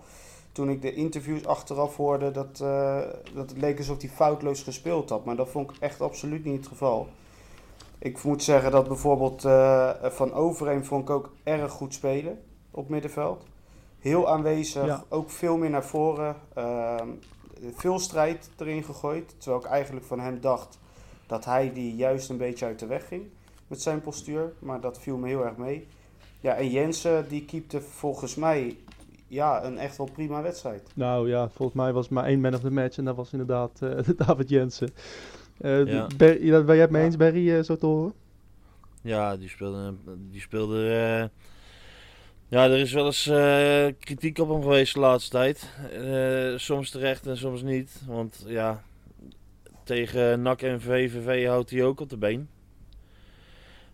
toen 0.52 0.70
ik 0.70 0.82
de 0.82 0.94
interviews 0.94 1.46
achteraf 1.46 1.96
hoorde, 1.96 2.32
dat, 2.32 2.60
eh, 2.62 3.00
dat 3.34 3.50
het 3.50 3.58
leek 3.58 3.78
alsof 3.78 4.02
hij 4.02 4.10
foutloos 4.10 4.64
gespeeld 4.64 5.10
had. 5.10 5.26
Maar 5.26 5.36
dat 5.36 5.50
vond 5.50 5.72
ik 5.72 5.78
echt 5.80 6.02
absoluut 6.02 6.46
niet 6.46 6.58
het 6.58 6.68
geval. 6.68 7.08
Ik 7.98 8.24
moet 8.24 8.44
zeggen 8.44 8.72
dat 8.72 8.88
bijvoorbeeld 8.88 9.46
eh, 9.46 9.92
Van 10.04 10.34
Overeem 10.34 10.86
vond 10.86 11.02
ik 11.02 11.10
ook 11.10 11.34
erg 11.44 11.72
goed 11.72 11.94
spelen 11.94 12.40
op 12.72 12.90
middenveld. 12.90 13.44
Heel 14.02 14.30
aanwezig, 14.30 14.86
Ja. 14.86 15.04
ook 15.10 15.30
veel 15.30 15.58
meer 15.58 15.70
naar 15.70 15.86
voren. 15.86 16.36
Ehm, 16.54 17.08
veel 17.76 18.00
strijd 18.00 18.50
erin 18.58 18.84
gegooid. 18.84 19.36
Terwijl 19.38 19.62
ik 19.64 19.70
eigenlijk 19.70 20.06
van 20.06 20.20
hem 20.20 20.40
dacht 20.42 20.80
dat 21.28 21.46
hij 21.46 21.74
die 21.74 21.96
juist 21.96 22.30
een 22.30 22.38
beetje 22.38 22.66
uit 22.66 22.80
de 22.80 22.86
weg 22.86 23.08
ging 23.08 23.24
met 23.68 23.82
zijn 23.82 24.02
postuur. 24.02 24.54
Maar 24.60 24.82
dat 24.82 25.00
viel 25.00 25.18
me 25.18 25.28
heel 25.28 25.46
erg 25.46 25.58
mee. 25.58 25.88
Ja, 26.40 26.56
en 26.56 26.70
Jensen 26.70 27.26
die 27.30 27.46
keepte 27.46 27.82
volgens 27.82 28.36
mij 28.36 28.78
ja, 29.28 29.64
een 29.64 29.78
echt 29.78 29.98
wel 29.98 30.10
prima 30.14 30.42
wedstrijd. 30.42 30.90
Nou 30.96 31.30
ja, 31.30 31.50
volgens 31.50 31.78
mij 31.78 31.94
was 31.94 32.04
het 32.06 32.14
maar 32.14 32.26
één 32.26 32.42
man 32.42 32.54
of 32.54 32.60
the 32.60 32.72
match 32.72 32.98
en 32.98 33.06
dat 33.06 33.16
was 33.16 33.32
inderdaad 33.32 33.82
eh, 33.82 33.98
David 34.28 34.50
Jensen. 34.50 34.90
Eh 35.58 35.86
Ja. 35.86 36.08
Ben 36.18 36.46
jij 36.46 36.60
het 36.78 36.90
mee 36.90 37.02
Ja. 37.02 37.08
eens, 37.08 37.18
Barry, 37.18 37.52
eh, 37.58 37.64
zo 37.64 37.76
te 37.78 37.86
horen? 37.86 38.14
Ja, 39.02 39.38
die 39.38 39.50
speelde. 39.50 39.94
Die 40.32 40.42
speelde 40.42 40.90
eh, 40.94 41.24
ja, 42.52 42.64
er 42.66 42.78
is 42.80 42.92
wel 42.94 43.06
eens 43.06 43.28
eh, 43.28 43.88
kritiek 44.00 44.38
op 44.38 44.50
hem 44.50 44.62
geweest 44.62 44.94
de 44.94 45.00
laatste 45.00 45.30
tijd. 45.30 45.70
Eh, 45.94 46.58
soms 46.58 46.90
terecht 46.90 47.28
en 47.28 47.38
soms 47.38 47.62
niet. 47.62 48.02
Want 48.08 48.44
ja, 48.48 48.84
tegen 49.84 50.42
NAC 50.42 50.62
en 50.62 50.82
VVV 50.82 51.48
houdt 51.48 51.70
hij 51.70 51.84
ook 51.84 52.00
op 52.00 52.10
de 52.10 52.18
been. 52.18 52.50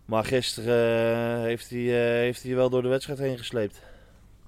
Maar 0.05 0.23
gisteren 0.25 1.37
eh, 1.37 1.41
heeft, 1.43 1.69
hij, 1.69 1.79
eh, 1.79 2.19
heeft 2.21 2.43
hij 2.43 2.55
wel 2.55 2.69
door 2.69 2.81
de 2.81 2.87
wedstrijd 2.87 3.19
heen 3.19 3.37
gesleept. 3.37 3.81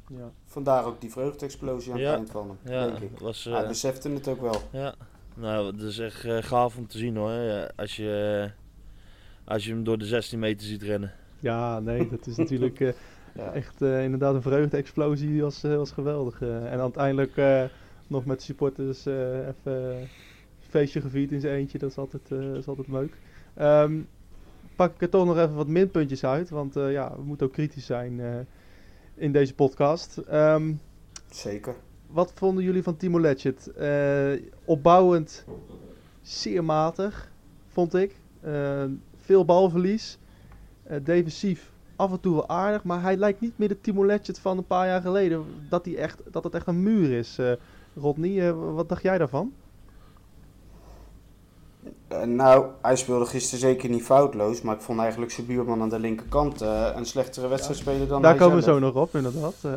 Ja. 0.10 0.32
Vandaar 0.46 0.86
ook 0.86 1.02
die 1.02 1.12
vreugdexplosie 1.12 1.92
aan 1.92 2.00
Ja. 2.00 2.08
het 2.10 2.16
eind 2.18 2.30
van 2.32 2.48
hem, 2.64 2.74
Ja, 2.74 2.86
denk 2.86 3.00
ik. 3.00 3.20
was, 3.20 3.46
eh, 3.46 3.54
Hij 3.54 3.68
besefte 3.68 4.10
het 4.10 4.28
ook 4.28 4.42
wel. 4.42 4.62
ja. 4.72 4.96
Nou, 5.36 5.76
dat 5.78 5.86
is 5.90 6.00
echt 6.00 6.24
eh, 6.26 6.38
gaaf 6.44 6.78
om 6.78 6.88
te 6.88 6.98
zien 6.98 7.16
hoor. 7.16 7.32
Ja, 7.32 7.72
als, 7.76 7.96
je, 7.96 8.50
als 9.46 9.66
je 9.66 9.72
hem 9.72 9.84
door 9.84 9.98
de 9.98 10.06
16 10.06 10.40
meter 10.40 10.68
ziet 10.68 10.84
rennen. 10.84 11.14
Ja, 11.40 11.80
nee, 11.80 12.10
dat 12.10 12.28
is 12.28 12.36
natuurlijk. 12.36 12.80
Ja. 13.40 13.54
Echt 13.54 13.82
eh, 13.82 14.04
inderdaad 14.04 14.36
een 14.36 14.42
vreugde-explosie 14.42 15.28
die 15.30 15.42
was, 15.42 15.64
eh, 15.64 15.76
was 15.76 15.92
geweldig. 15.92 16.42
eh. 16.42 16.72
en 16.72 16.80
uiteindelijk 16.80 17.42
nog 18.08 18.26
met 18.26 18.42
supporters 18.42 19.06
even 19.06 19.56
een 19.74 20.08
feestje 20.60 21.02
gevierd 21.02 21.32
in 21.32 21.40
zijn 21.40 21.56
eentje. 21.56 21.78
Dat 21.78 21.90
is 21.90 21.98
altijd, 21.98 22.28
dat 22.30 22.56
is 22.56 22.68
altijd 22.68 22.88
leuk. 22.88 23.14
Ehm, 23.54 24.00
pak 24.76 24.94
ik 24.94 25.02
er 25.02 25.10
toch 25.10 25.26
nog 25.26 25.38
even 25.38 25.56
wat 25.56 25.68
minpuntjes 25.68 26.24
uit. 26.26 26.50
Want 26.50 26.74
ja, 26.74 27.16
we 27.16 27.22
moeten 27.24 27.48
ook 27.48 27.54
kritisch 27.54 27.86
zijn 27.86 28.22
in 29.16 29.32
deze 29.32 29.54
podcast. 29.56 30.18
Ehm, 30.18 30.74
Zeker. 31.30 31.76
wat 32.08 32.32
vonden 32.36 32.64
jullie 32.64 32.84
van 32.84 32.98
Timo 32.98 33.20
Letchert? 33.20 33.68
Eh, 33.68 34.32
opbouwend 34.66 35.46
zeer 36.22 36.64
matig, 36.64 37.32
vond 37.68 37.94
ik. 37.96 38.16
Veel 39.18 39.46
balverlies. 39.46 40.18
Defensief 41.04 41.72
af 42.00 42.12
en 42.12 42.20
toe 42.20 42.34
wel 42.34 42.50
aardig, 42.50 42.84
maar 42.84 43.02
hij 43.02 43.18
lijkt 43.18 43.42
niet 43.42 43.58
meer 43.58 43.68
de 43.68 43.82
Timo 43.82 44.06
Letchert 44.06 44.40
van 44.40 44.58
een 44.58 44.68
paar 44.68 44.88
jaar 44.88 45.02
geleden. 45.02 45.46
Dat, 45.70 45.86
hij 45.86 45.98
echt, 45.98 46.22
dat 46.32 46.44
het 46.44 46.54
echt 46.54 46.68
een 46.68 46.84
muur 46.84 47.12
is. 47.18 47.38
Eh 47.38 47.52
Rodney, 47.96 48.48
eh, 48.48 48.74
wat 48.74 48.90
dacht 48.90 49.02
jij 49.02 49.18
daarvan? 49.18 49.54
Eh, 52.08 52.22
nou, 52.22 52.66
hij 52.82 52.96
speelde 52.96 53.26
gisteren 53.26 53.60
zeker 53.60 53.90
niet 53.90 54.04
foutloos, 54.04 54.62
maar 54.62 54.76
ik 54.76 54.82
vond 54.82 55.00
eigenlijk 55.00 55.32
zijn 55.32 55.48
buurman 55.48 55.82
aan 55.82 55.90
de 55.90 56.00
linkerkant 56.00 56.62
een 56.62 57.06
slechtere 57.06 57.48
wedstrijd 57.48 57.80
spelen 57.80 58.08
dan 58.08 58.22
Daar 58.22 58.36
komen 58.36 58.56
we 58.56 58.62
zo 58.62 58.80
nog 58.80 58.96
op, 58.96 59.16
inderdaad. 59.16 59.56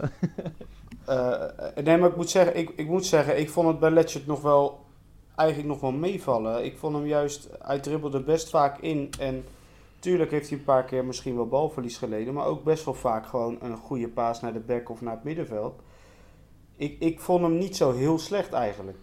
Nee, 1.85 1.99
maar 1.99 2.09
ik 2.09 2.17
moet 2.17 2.31
zeggen, 2.31 2.57
ik, 2.57 2.73
ik 2.77 2.87
moet 2.87 3.07
zeggen, 3.07 3.39
ik 3.39 3.51
vond 3.51 3.69
het 3.69 3.79
bij 3.79 3.91
Letchert 3.91 4.27
nog 4.27 4.41
wel, 4.41 4.81
eigenlijk 5.37 5.69
nog 5.69 5.81
wel 5.81 5.93
meevallen. 5.93 6.65
Ik 6.65 6.79
vond 6.79 6.97
hem 6.97 7.07
juist, 7.07 7.49
hij 7.63 7.79
dribbelde 7.79 8.21
best 8.21 8.51
vaak 8.51 8.79
in 8.79 9.11
en 9.19 9.45
tuurlijk 10.03 10.31
heeft 10.31 10.49
hij 10.49 10.59
een 10.59 10.65
paar 10.65 10.85
keer 10.85 11.05
misschien 11.05 11.35
wel 11.35 11.47
balverlies 11.47 11.97
geleden, 11.97 12.35
maar 12.35 12.47
ook 12.47 12.65
best 12.65 12.85
wel 12.85 12.95
vaak 12.95 13.27
gewoon 13.27 13.59
een 13.61 13.77
goede 13.77 14.09
paas 14.09 14.41
naar 14.41 14.53
de 14.53 14.61
back 14.61 14.91
of 14.91 15.01
naar 15.01 15.15
het 15.15 15.25
middenveld. 15.25 15.81
Ik, 16.77 16.97
ik 16.99 17.21
vond 17.21 17.43
hem 17.43 17.59
niet 17.59 17.77
zo 17.77 17.93
heel 17.93 18.19
slecht 18.19 18.53
eigenlijk. 18.53 18.97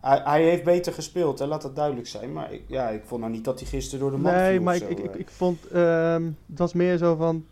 Hij, 0.00 0.20
hij 0.24 0.42
heeft 0.42 0.64
beter 0.64 0.92
gespeeld, 0.92 1.38
hè, 1.38 1.46
laat 1.46 1.62
dat 1.62 1.76
duidelijk 1.76 2.06
zijn. 2.06 2.32
Maar 2.32 2.52
ik, 2.52 2.62
ja, 2.66 2.88
ik 2.88 3.04
vond 3.04 3.20
nou 3.20 3.32
niet 3.32 3.44
dat 3.44 3.60
hij 3.60 3.68
gisteren 3.68 4.00
door 4.00 4.10
de 4.10 4.16
man 4.16 4.32
nee, 4.32 4.52
viel 4.52 4.62
maar 4.62 4.76
ik, 4.76 4.88
ik, 4.88 4.98
ik, 4.98 5.14
eh. 5.14 5.20
ik 5.20 5.28
vond, 5.28 5.68
ehm, 5.68 6.22
het 6.46 6.58
was 6.58 6.72
meer 6.72 6.96
zo 6.96 7.16
van, 7.16 7.44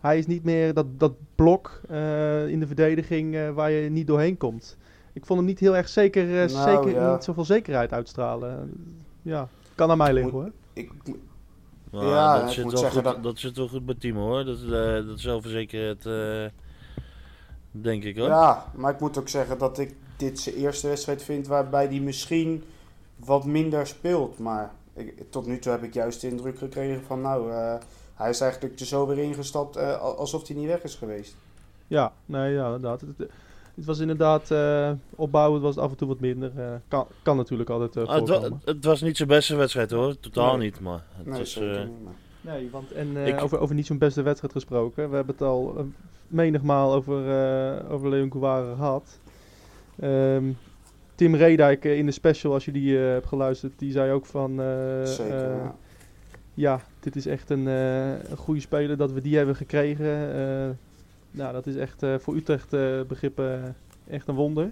hij 0.00 0.18
is 0.18 0.26
niet 0.26 0.44
meer 0.44 0.74
dat, 0.74 0.86
dat 0.98 1.12
blok 1.34 1.80
eh, 1.88 2.48
in 2.48 2.60
de 2.60 2.66
verdediging 2.66 3.34
eh, 3.34 3.50
waar 3.50 3.70
je 3.70 3.90
niet 3.90 4.06
doorheen 4.06 4.36
komt. 4.36 4.76
Ik 5.12 5.26
vond 5.26 5.38
hem 5.38 5.48
niet 5.48 5.58
heel 5.58 5.76
erg 5.76 5.88
zeker, 5.88 6.24
Nou, 6.26 6.48
zeker 6.48 6.90
ja. 6.90 7.12
niet 7.12 7.24
zoveel 7.24 7.44
zekerheid 7.44 7.92
uitstralen. 7.92 8.72
Ja, 9.22 9.48
kan 9.74 9.90
aan 9.90 9.98
mij 9.98 10.12
liggen 10.12 10.32
Moet- 10.32 10.42
hoor. 10.42 10.52
ik, 10.72 10.90
Maar 11.90 12.04
Ja, 12.04 12.38
dat, 12.38 12.48
ik 12.48 12.54
zit 12.54 12.62
wel 12.64 12.76
zeggen 12.76 13.04
goed, 13.04 13.12
dat- 13.12 13.22
dat... 13.22 13.38
zit 13.38 13.56
wel 13.56 13.68
goed 13.68 13.86
bij 13.86 13.94
Timo 13.98 14.20
hoor. 14.26 14.44
Dat, 14.44 14.58
eh 14.62 15.06
dat 15.06 15.20
zelfverzekerd, 15.20 16.06
eh 16.06 16.44
denk 17.70 18.04
ik 18.04 18.16
hoor. 18.18 18.28
Ja, 18.28 18.64
maar 18.74 18.92
ik 18.94 19.00
moet 19.00 19.18
ook 19.18 19.28
zeggen 19.28 19.58
dat 19.58 19.78
ik 19.78 19.94
dit 20.16 20.40
zijn 20.40 20.54
eerste 20.54 20.88
wedstrijd 20.88 21.22
vind 21.22 21.46
waarbij 21.46 21.86
hij 21.86 22.00
misschien 22.00 22.64
wat 23.16 23.44
minder 23.44 23.86
speelt. 23.86 24.38
Maar 24.38 24.70
ik, 24.94 25.30
tot 25.30 25.46
nu 25.46 25.58
toe 25.58 25.72
heb 25.72 25.82
ik 25.82 25.94
juist 25.94 26.20
de 26.20 26.28
indruk 26.28 26.58
gekregen 26.58 27.02
van 27.04 27.20
nou, 27.20 27.52
eh, 27.52 27.74
hij 28.14 28.30
is 28.30 28.40
eigenlijk 28.40 28.80
er 28.80 28.86
zo 28.86 29.06
weer 29.06 29.18
ingestapt 29.18 29.76
eh, 29.76 30.00
al- 30.00 30.16
alsof 30.16 30.46
hij 30.48 30.56
niet 30.56 30.66
weg 30.66 30.82
is 30.82 30.94
geweest. 30.94 31.36
Ja, 31.86 32.12
nee, 32.26 32.52
ja, 32.52 32.64
inderdaad. 32.64 33.02
Het, 33.78 33.86
was 33.86 33.98
inderdaad 33.98 34.50
eh 34.50 34.90
opbouwend, 35.14 35.62
was 35.62 35.74
het 35.74 35.84
af 35.84 35.90
en 35.90 35.96
toe 35.96 36.08
wat 36.08 36.20
minder. 36.20 36.52
eh, 36.56 36.72
kan, 36.88 37.06
kan 37.22 37.36
natuurlijk 37.36 37.70
altijd 37.70 37.96
Ah, 38.08 38.14
het, 38.14 38.28
wa- 38.28 38.50
het 38.64 38.84
was 38.84 39.00
niet 39.02 39.16
zijn 39.16 39.28
beste 39.28 39.56
wedstrijd 39.56 39.90
hoor, 39.90 40.20
totaal 40.20 40.56
Nee. 40.56 40.66
niet. 40.66 40.80
Maar 40.80 41.04
het 41.16 41.26
Nee, 41.26 41.38
was, 41.38 41.56
eh, 41.58 41.78
niet. 41.78 41.88
Nee, 42.40 42.68
want 42.70 42.92
en 42.92 43.16
eh, 43.16 43.26
Ik- 43.26 43.42
over, 43.42 43.58
over 43.58 43.74
niet 43.74 43.86
zo'n 43.86 43.98
beste 43.98 44.22
wedstrijd 44.22 44.52
gesproken. 44.52 45.10
We 45.10 45.16
hebben 45.16 45.34
het 45.38 45.44
al 45.46 45.74
uh, 45.78 45.84
menigmaal 46.28 46.92
over, 46.94 47.28
eh 47.30 47.92
over 47.92 48.08
Leon 48.08 48.28
Kouwara 48.28 48.74
gehad. 48.74 49.18
Ehm, 50.00 50.44
Tim 51.14 51.34
Redijk 51.34 51.84
in 51.84 52.06
de 52.06 52.12
special, 52.12 52.52
als 52.52 52.64
je 52.64 52.72
die 52.72 52.98
eh, 52.98 53.04
hebt 53.04 53.26
geluisterd, 53.26 53.72
die 53.78 53.92
zei 53.92 54.12
ook 54.12 54.26
van... 54.26 54.50
Zeker, 55.04 55.48
ja. 55.56 55.74
ja, 56.54 56.80
dit 57.00 57.16
is 57.16 57.26
echt 57.26 57.50
een, 57.50 57.68
eh, 57.68 58.10
een 58.30 58.36
goede 58.36 58.60
speler 58.60 58.96
dat 58.96 59.12
we 59.12 59.20
die 59.20 59.36
hebben 59.36 59.56
gekregen. 59.56 60.06
Eh, 61.32 61.38
nou, 61.38 61.52
dat 61.52 61.66
is 61.66 61.76
echt 61.76 62.02
eh, 62.02 62.14
voor 62.18 62.34
Utrecht 62.36 62.72
eh, 62.72 63.00
begrippen 63.08 63.76
echt 64.10 64.28
een 64.28 64.34
wonder. 64.34 64.70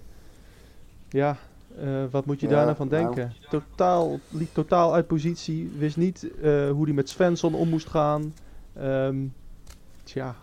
Ja, 1.09 1.37
eh, 1.81 2.05
wat 2.11 2.27
moet 2.27 2.41
je 2.41 2.49
Ja, 2.49 2.53
daar 2.55 2.65
nou 2.65 2.77
van 2.77 2.89
nou. 2.89 3.05
denken? 3.15 3.33
Totaal, 3.51 4.19
liep 4.31 4.49
totaal 4.55 4.95
uit 4.95 5.07
positie. 5.07 5.73
Wist 5.79 5.97
niet 5.97 6.31
eh, 6.43 6.71
hoe 6.71 6.85
hij 6.85 6.93
met 6.93 7.09
Svensson 7.09 7.55
om 7.55 7.69
moest 7.69 7.89
gaan. 7.89 8.35
Ehm 8.77 9.17
tja, 10.05 10.35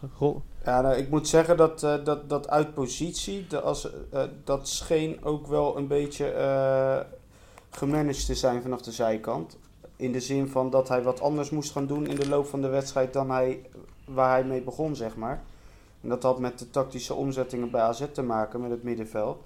Ja, 0.66 0.82
nou, 0.82 0.96
ik 0.96 1.10
moet 1.10 1.28
zeggen 1.28 1.58
dat, 1.58 1.84
eh, 1.84 2.04
dat, 2.04 2.30
dat 2.30 2.50
uit 2.50 2.74
positie, 2.74 3.48
de, 3.48 3.60
als, 3.62 3.90
eh, 4.12 4.24
dat 4.44 4.68
scheen 4.68 5.24
ook 5.24 5.48
wel 5.48 5.78
een 5.78 5.88
beetje 5.88 6.26
eh 6.26 7.00
gemanaged 7.70 8.26
te 8.26 8.36
zijn 8.36 8.62
vanaf 8.62 8.82
de 8.82 8.92
zijkant. 8.92 9.58
In 9.96 10.12
de 10.12 10.20
zin 10.20 10.48
van 10.48 10.70
dat 10.70 10.88
hij 10.88 11.02
wat 11.02 11.22
anders 11.22 11.50
moest 11.50 11.72
gaan 11.72 11.88
doen 11.88 12.08
in 12.08 12.16
de 12.16 12.30
loop 12.30 12.46
van 12.46 12.62
de 12.62 12.68
wedstrijd 12.68 13.14
dan 13.14 13.32
hij, 13.32 13.62
waar 14.06 14.30
hij 14.30 14.44
mee 14.44 14.62
begon, 14.62 14.96
zeg 14.96 15.16
maar. 15.16 15.42
En 16.04 16.10
dat 16.10 16.24
had 16.24 16.40
met 16.40 16.60
de 16.60 16.70
tactische 16.70 17.14
omzettingen 17.14 17.72
bij 17.72 17.82
AZ 17.82 18.04
te 18.12 18.22
maken, 18.22 18.62
met 18.62 18.72
het 18.72 18.84
middenveld. 18.84 19.44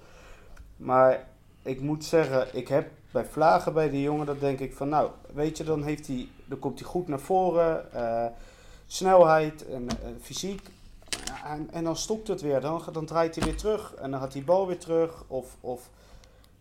Maar 0.76 1.28
ik 1.62 1.80
moet 1.80 2.04
zeggen, 2.04 2.56
ik 2.56 2.68
heb 2.68 2.90
bij 3.10 3.24
Vlagen 3.24 3.72
bij 3.72 3.90
die 3.90 4.02
jongen, 4.02 4.26
dat 4.26 4.40
denk 4.40 4.58
ik 4.60 4.74
van, 4.74 4.88
nou, 4.88 5.10
weet 5.34 5.56
je, 5.56 5.64
dan, 5.64 5.82
heeft 5.82 6.06
hij, 6.06 6.28
dan 6.44 6.58
komt 6.58 6.78
hij 6.78 6.88
goed 6.88 7.08
naar 7.08 7.20
voren. 7.20 7.92
eh, 7.92 8.26
snelheid 8.86 9.68
en 9.68 9.88
eh, 9.88 9.96
fysiek. 10.20 10.68
En, 11.44 11.68
en 11.72 11.84
dan 11.84 11.96
stopt 11.96 12.28
het 12.28 12.40
weer. 12.40 12.60
Dan, 12.60 12.82
dan 12.92 13.06
draait 13.06 13.34
hij 13.34 13.44
weer 13.44 13.56
terug. 13.56 13.94
En 13.94 14.10
dan 14.10 14.20
gaat 14.20 14.32
die 14.32 14.44
bal 14.44 14.66
weer 14.66 14.78
terug. 14.78 15.24
Of, 15.26 15.56
of 15.60 15.90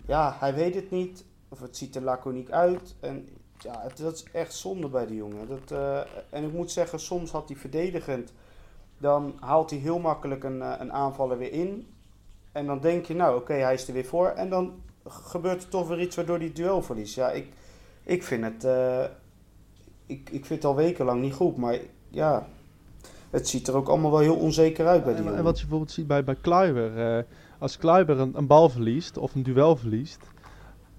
ja, 0.06 0.36
hij 0.40 0.54
weet 0.54 0.76
het 0.76 0.92
niet. 0.92 1.24
Of 1.50 1.60
het 1.60 1.78
ziet 1.78 1.96
er 1.96 2.02
laconiek 2.02 2.52
uit. 2.52 2.96
En 3.00 3.30
ja, 3.58 3.82
het, 3.82 3.98
dat 3.98 4.14
is 4.14 4.24
echt 4.32 4.54
zonde 4.54 4.88
bij 4.88 5.06
die 5.06 5.16
jongen. 5.18 5.48
Dat, 5.48 5.72
eh, 5.72 6.00
en 6.30 6.44
ik 6.44 6.54
moet 6.54 6.72
zeggen, 6.72 7.00
soms 7.00 7.32
had 7.32 7.48
hij 7.48 7.58
verdedigend. 7.58 8.34
Dan 8.98 9.34
haalt 9.40 9.70
hij 9.70 9.80
heel 9.80 10.00
makkelijk 10.00 10.44
een, 10.44 10.62
eh, 10.62 10.74
een 10.80 10.94
aanvaller 10.94 11.38
weer 11.38 11.52
in. 11.52 11.88
En 12.52 12.66
dan 12.66 12.80
denk 12.80 13.06
je, 13.06 13.16
nou 13.16 13.36
oké, 13.38 13.54
hij 13.54 13.74
is 13.74 13.88
er 13.88 13.94
weer 13.94 14.06
voor. 14.06 14.28
En 14.28 14.50
dan 14.50 14.74
gebeurt 15.08 15.64
er 15.64 15.70
toch 15.70 15.88
weer 15.88 16.00
iets 16.02 16.16
waardoor 16.16 16.38
hij 16.38 16.46
het 16.46 16.56
duel 16.56 16.82
verliest. 16.82 17.16
Ja, 17.16 17.32
ik, 17.32 17.48
ik 18.04 18.24
vind 18.24 18.44
het... 18.44 18.64
eh, 18.64 19.04
ik, 20.06 20.30
ik 20.30 20.46
vind 20.46 20.62
het 20.62 20.66
al 20.66 20.76
wekenlang 20.76 21.22
niet 21.22 21.34
goed. 21.34 21.58
Maar 21.58 21.78
ja, 22.10 22.48
het 23.30 23.48
ziet 23.48 23.68
er 23.68 23.76
ook 23.76 23.88
allemaal 23.88 24.12
wel 24.12 24.20
heel 24.20 24.36
onzeker 24.36 24.88
uit 24.88 25.04
bij 25.04 25.16
die 25.16 25.26
en, 25.26 25.36
en 25.36 25.44
wat 25.44 25.56
je 25.56 25.62
bijvoorbeeld 25.62 25.92
ziet 25.92 26.08
bij, 26.08 26.24
bij 26.24 26.36
Kluiber. 26.42 27.18
eh, 27.18 27.24
als 27.60 27.78
Kluiber 27.78 28.20
een, 28.20 28.32
een 28.36 28.48
bal 28.48 28.70
verliest 28.70 29.18
of 29.18 29.36
een 29.36 29.44
duel 29.44 29.76
verliest. 29.76 30.20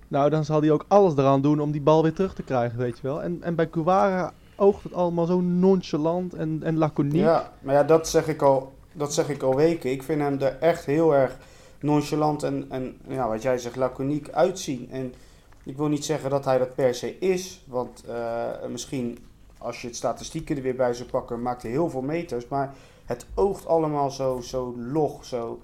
Nou, 0.09 0.31
dan 0.31 0.45
zal 0.45 0.61
hij 0.61 0.71
ook 0.71 0.85
alles 0.89 1.13
eraan 1.17 1.43
doen 1.43 1.61
om 1.61 1.71
die 1.73 1.81
bal 1.81 2.03
weer 2.03 2.13
terug 2.13 2.35
te 2.35 2.43
krijgen, 2.43 2.79
weet 2.79 2.97
je 2.97 3.03
wel. 3.03 3.23
En, 3.23 3.43
en 3.43 3.55
bij 3.55 3.67
Kouwara 3.67 4.33
oogt 4.59 4.83
het 4.83 4.93
allemaal 4.93 5.27
zo 5.27 5.41
nonchalant 5.41 6.35
en, 6.35 6.61
en 6.63 6.77
laconiek. 6.77 7.23
Ja, 7.23 7.53
maar 7.61 7.75
ja, 7.75 7.83
dat 7.85 8.09
zeg 8.09 8.29
ik 8.29 8.43
al, 8.43 8.73
dat 8.93 9.15
zeg 9.15 9.29
ik 9.29 9.43
al 9.43 9.57
weken. 9.57 9.91
Ik 9.91 10.03
vind 10.03 10.21
hem 10.21 10.41
er 10.41 10.59
echt 10.59 10.85
heel 10.85 11.15
erg 11.15 11.39
nonchalant 11.81 12.43
en, 12.43 12.67
en 12.69 12.99
ja, 13.09 13.29
wat 13.29 13.43
jij 13.43 13.59
zegt, 13.59 13.77
laconiek 13.77 14.31
uitzien. 14.31 14.89
En 14.91 15.15
ik 15.63 15.77
wil 15.77 15.89
niet 15.89 16.05
zeggen 16.05 16.31
dat 16.31 16.45
hij 16.45 16.59
dat 16.59 16.75
per 16.75 16.95
se 16.95 17.19
is, 17.19 17.65
want 17.67 18.05
eh, 18.05 18.47
misschien 18.69 19.19
als 19.59 19.81
je 19.81 19.87
het 19.87 19.97
statistieken 19.97 20.57
er 20.57 20.63
weer 20.63 20.77
bij 20.77 20.95
zou 20.95 21.09
pakken, 21.09 21.43
maakt 21.43 21.63
hij 21.63 21.71
heel 21.71 21.91
veel 21.91 22.03
meters. 22.03 22.49
Maar 22.49 22.75
het 23.05 23.27
oogt 23.35 23.67
allemaal 23.67 24.11
zo, 24.11 24.41
zo 24.41 24.75
log, 24.79 25.25
zo 25.25 25.61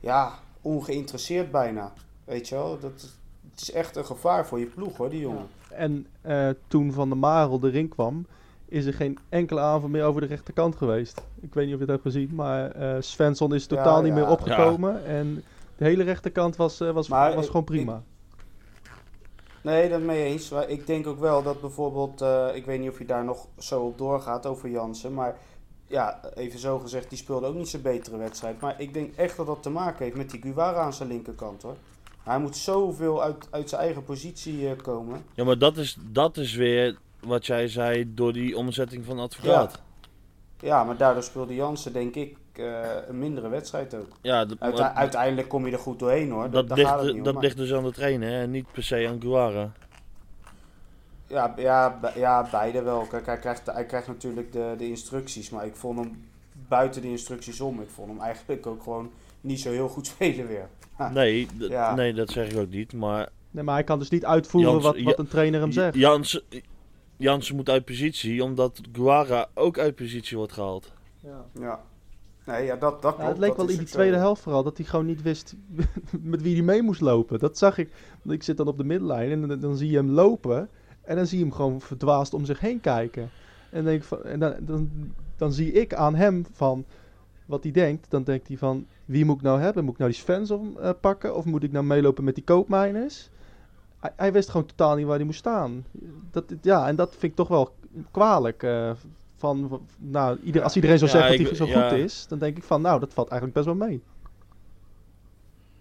ja, 0.00 0.38
ongeïnteresseerd 0.60 1.50
bijna. 1.50 1.92
Weet 2.24 2.48
je 2.48 2.54
wel, 2.54 2.78
dat, 2.78 2.92
het 3.50 3.60
is 3.60 3.70
echt 3.72 3.96
een 3.96 4.06
gevaar 4.06 4.46
voor 4.46 4.58
je 4.58 4.66
ploeg 4.66 4.96
hoor, 4.96 5.10
die 5.10 5.20
jongen. 5.20 5.46
En 5.76 6.06
eh, 6.20 6.48
toen 6.68 6.92
Van 6.92 7.08
der 7.08 7.18
Marel 7.18 7.60
erin 7.62 7.88
kwam, 7.88 8.26
is 8.68 8.86
er 8.86 8.94
geen 8.94 9.18
enkele 9.28 9.60
aanval 9.60 9.88
meer 9.88 10.04
over 10.04 10.20
de 10.20 10.26
rechterkant 10.26 10.76
geweest. 10.76 11.22
Ik 11.40 11.54
weet 11.54 11.64
niet 11.64 11.74
of 11.74 11.80
je 11.80 11.86
het 11.86 12.02
hebt 12.02 12.14
gezien, 12.14 12.30
maar 12.34 12.70
eh 12.70 12.96
Svensson 13.00 13.54
is 13.54 13.66
totaal 13.66 13.96
Ja, 13.96 14.02
niet 14.02 14.14
ja. 14.14 14.20
meer 14.20 14.28
opgekomen. 14.30 15.04
En 15.04 15.42
de 15.76 15.84
hele 15.84 16.02
rechterkant 16.02 16.56
was, 16.56 16.80
eh, 16.80 16.90
was, 16.90 17.08
Maar 17.08 17.34
was 17.34 17.44
ik- 17.44 17.50
gewoon 17.50 17.64
prima. 17.64 18.02
Nee, 19.62 19.88
dat 19.88 20.00
mee 20.00 20.24
eens. 20.24 20.50
Maar 20.50 20.68
ik 20.68 20.86
denk 20.86 21.06
ook 21.06 21.20
wel 21.20 21.42
dat 21.42 21.60
bijvoorbeeld, 21.60 22.24
ik 22.54 22.64
weet 22.64 22.80
niet 22.80 22.90
of 22.90 22.98
je 22.98 23.04
daar 23.04 23.24
nog 23.24 23.46
zo 23.58 23.80
op 23.82 23.98
doorgaat 23.98 24.46
over 24.46 24.68
Jansen, 24.70 25.14
maar 25.14 25.36
ja, 25.86 26.20
even 26.34 26.58
zo 26.58 26.78
gezegd, 26.78 27.08
die 27.08 27.18
speelde 27.18 27.46
ook 27.46 27.54
niet 27.54 27.68
zijn 27.68 27.82
betere 27.82 28.16
wedstrijd. 28.16 28.60
Maar 28.60 28.80
ik 28.80 28.94
denk 28.94 29.14
echt 29.16 29.36
dat 29.36 29.46
dat 29.46 29.62
te 29.62 29.70
maken 29.70 30.04
heeft 30.04 30.16
met 30.16 30.30
die 30.30 30.40
Guevara 30.40 30.80
aan 30.80 30.92
zijn 30.92 31.08
linkerkant 31.08 31.62
hoor. 31.62 31.76
Hij 32.24 32.38
moet 32.38 32.56
zoveel 32.56 33.22
uit, 33.22 33.46
uit 33.50 33.68
zijn 33.68 33.80
eigen 33.80 34.04
positie 34.04 34.68
eh, 34.68 34.76
komen. 34.82 35.24
Ja, 35.34 35.44
maar 35.44 35.58
dat 35.58 35.76
is, 35.76 35.96
dat 36.10 36.36
is 36.36 36.54
weer 36.54 36.96
wat 37.20 37.46
jij 37.46 37.68
zei 37.68 38.14
door 38.14 38.32
die 38.32 38.56
omzetting 38.56 39.04
van 39.04 39.18
advocaat. 39.18 39.82
Ja, 40.60 40.84
maar 40.84 40.96
daardoor 40.96 41.22
speelde 41.22 41.54
Jansen 41.54 41.92
denk 41.92 42.14
ik 42.14 42.36
eh, 42.52 42.80
een 43.08 43.18
mindere 43.18 43.48
wedstrijd 43.48 43.94
ook. 43.94 44.08
Ja, 44.20 44.44
dat, 44.44 44.60
Uite- 44.60 44.80
maar 44.82 44.92
uiteindelijk 44.92 45.48
kom 45.48 45.66
je 45.66 45.72
er 45.72 45.78
goed 45.78 45.98
doorheen 45.98 46.30
hoor. 46.30 46.50
dat, 46.50 46.68
Dat, 46.68 46.76
ligt, 46.78 46.90
gaat 46.90 46.98
het 46.98 47.08
niet 47.08 47.16
om. 47.18 47.22
dat 47.22 47.34
maar- 47.34 47.42
ligt 47.42 47.56
dus 47.56 47.72
aan 47.72 47.84
de 47.84 47.92
trainer 47.92 48.40
en 48.40 48.50
niet 48.50 48.72
per 48.72 48.82
se 48.82 49.06
aan 49.08 49.20
Guara. 49.20 49.72
Ja, 51.26 51.54
ja, 51.56 51.98
ja, 52.14 52.48
beide 52.50 52.82
wel. 52.82 53.06
Kijk, 53.06 53.26
hij 53.26 53.38
krijgt, 53.38 53.66
hij 53.66 53.84
krijgt 53.86 54.06
natuurlijk 54.06 54.52
de, 54.52 54.74
de 54.78 54.88
instructies, 54.88 55.50
maar 55.50 55.66
ik 55.66 55.76
vond 55.76 55.98
hem 55.98 56.24
buiten 56.68 57.02
de 57.02 57.08
instructies 57.10 57.60
om. 57.60 57.80
Ik 57.80 57.90
vond 57.90 58.08
hem 58.08 58.20
eigenlijk 58.20 58.66
ook 58.66 58.82
gewoon 58.82 59.10
niet 59.44 59.60
zo 59.60 59.70
heel 59.70 59.88
goed 59.88 60.06
spelen 60.16 60.46
weer. 60.46 60.68
Nee, 61.12 61.46
d- 61.58 61.68
Ja. 61.68 61.94
nee, 61.94 62.12
dat 62.14 62.30
zeg 62.30 62.50
ik 62.50 62.58
ook 62.58 62.70
niet. 62.70 62.92
Maar 62.92 63.28
Nee, 63.50 63.64
maar 63.64 63.74
hij 63.74 63.84
kan 63.84 63.98
dus 63.98 64.08
niet 64.10 64.24
uitvoeren 64.24 64.70
Jans- 64.70 64.84
wat, 64.84 65.00
wat 65.02 65.18
een 65.18 65.28
trainer 65.28 65.60
hem 65.60 65.72
zegt. 65.72 65.94
Jansen, 65.94 66.42
Jansen 67.16 67.56
moet 67.56 67.68
uit 67.68 67.84
positie, 67.84 68.42
omdat 68.44 68.80
Guara 68.92 69.48
ook 69.54 69.78
uit 69.78 69.94
positie 69.94 70.36
wordt 70.36 70.52
gehaald. 70.52 70.92
Ja. 71.20 71.44
Ja. 71.60 71.80
Nee, 72.46 72.64
ja, 72.64 72.76
dat, 72.76 73.02
dat 73.02 73.14
Ja, 73.18 73.26
het 73.28 73.38
leek 73.38 73.48
Dat 73.48 73.56
wel 73.56 73.68
in 73.68 73.78
die 73.78 73.86
tweede 73.86 74.16
helft 74.16 74.42
vooral 74.42 74.62
dat 74.62 74.76
hij 74.76 74.86
gewoon 74.86 75.06
niet 75.06 75.22
wist 75.22 75.54
met 76.20 76.42
wie 76.42 76.54
hij 76.54 76.64
mee 76.64 76.82
moest 76.82 77.00
lopen. 77.00 77.38
Dat 77.38 77.58
zag 77.58 77.78
ik. 77.78 77.88
Want 78.22 78.34
ik 78.36 78.42
zit 78.42 78.56
dan 78.56 78.66
op 78.66 78.76
de 78.78 78.84
middenlijn 78.84 79.30
en 79.30 79.48
dan, 79.48 79.60
dan 79.60 79.76
zie 79.76 79.90
je 79.90 79.96
hem 79.96 80.10
lopen. 80.10 80.68
En 81.02 81.16
dan 81.16 81.26
zie 81.26 81.38
je 81.38 81.44
hem 81.44 81.52
gewoon 81.52 81.80
verdwaasd 81.80 82.34
om 82.34 82.44
zich 82.44 82.60
heen 82.60 82.80
kijken. 82.80 83.30
En, 83.70 83.84
denk 83.84 84.02
van, 84.02 84.22
en 84.24 84.40
dan, 84.40 84.54
dan, 84.60 84.90
dan 85.36 85.52
zie 85.52 85.72
ik 85.72 85.94
aan 85.94 86.14
hem 86.14 86.46
van 86.52 86.84
wat 87.46 87.62
hij 87.62 87.72
denkt. 87.72 88.10
Dan 88.10 88.22
denkt 88.24 88.48
hij 88.48 88.56
van 88.56 88.86
wie 89.04 89.24
moet 89.24 89.36
ik 89.36 89.42
nou 89.42 89.60
hebben? 89.60 89.84
Moet 89.84 89.92
ik 89.92 89.98
nou 89.98 90.10
die 90.10 90.20
Svens 90.20 90.50
om, 90.50 90.76
eh, 90.78 90.90
pakken? 91.00 91.36
Of 91.36 91.44
moet 91.44 91.62
ik 91.62 91.72
nou 91.72 91.84
meelopen 91.84 92.24
met 92.24 92.34
die 92.34 92.44
koopmijners? 92.44 93.30
Hij, 94.00 94.12
hij 94.16 94.32
wist 94.32 94.48
gewoon 94.50 94.66
totaal 94.66 94.96
niet 94.96 95.06
waar 95.06 95.16
hij 95.16 95.24
moest 95.24 95.38
staan. 95.38 95.84
Dat, 96.30 96.44
ja, 96.60 96.88
en 96.88 96.96
dat 96.96 97.10
vind 97.10 97.22
ik 97.22 97.34
toch 97.34 97.48
wel 97.48 97.74
kwalijk. 98.10 98.62
eh, 98.62 98.90
van, 99.36 99.80
nou, 99.98 100.38
ieder, 100.42 100.62
als 100.62 100.74
iedereen 100.74 100.98
zou 100.98 101.10
Ja, 101.10 101.16
zeggen 101.18 101.38
dat 101.38 101.58
hij 101.58 101.66
zo 101.66 101.78
ja. 101.78 101.88
goed 101.88 101.98
is, 101.98 102.26
dan 102.28 102.38
denk 102.38 102.56
ik 102.56 102.62
van, 102.62 102.80
nou, 102.80 103.00
dat 103.00 103.14
valt 103.14 103.28
eigenlijk 103.28 103.64
best 103.64 103.76
wel 103.78 103.88
mee. 103.88 104.02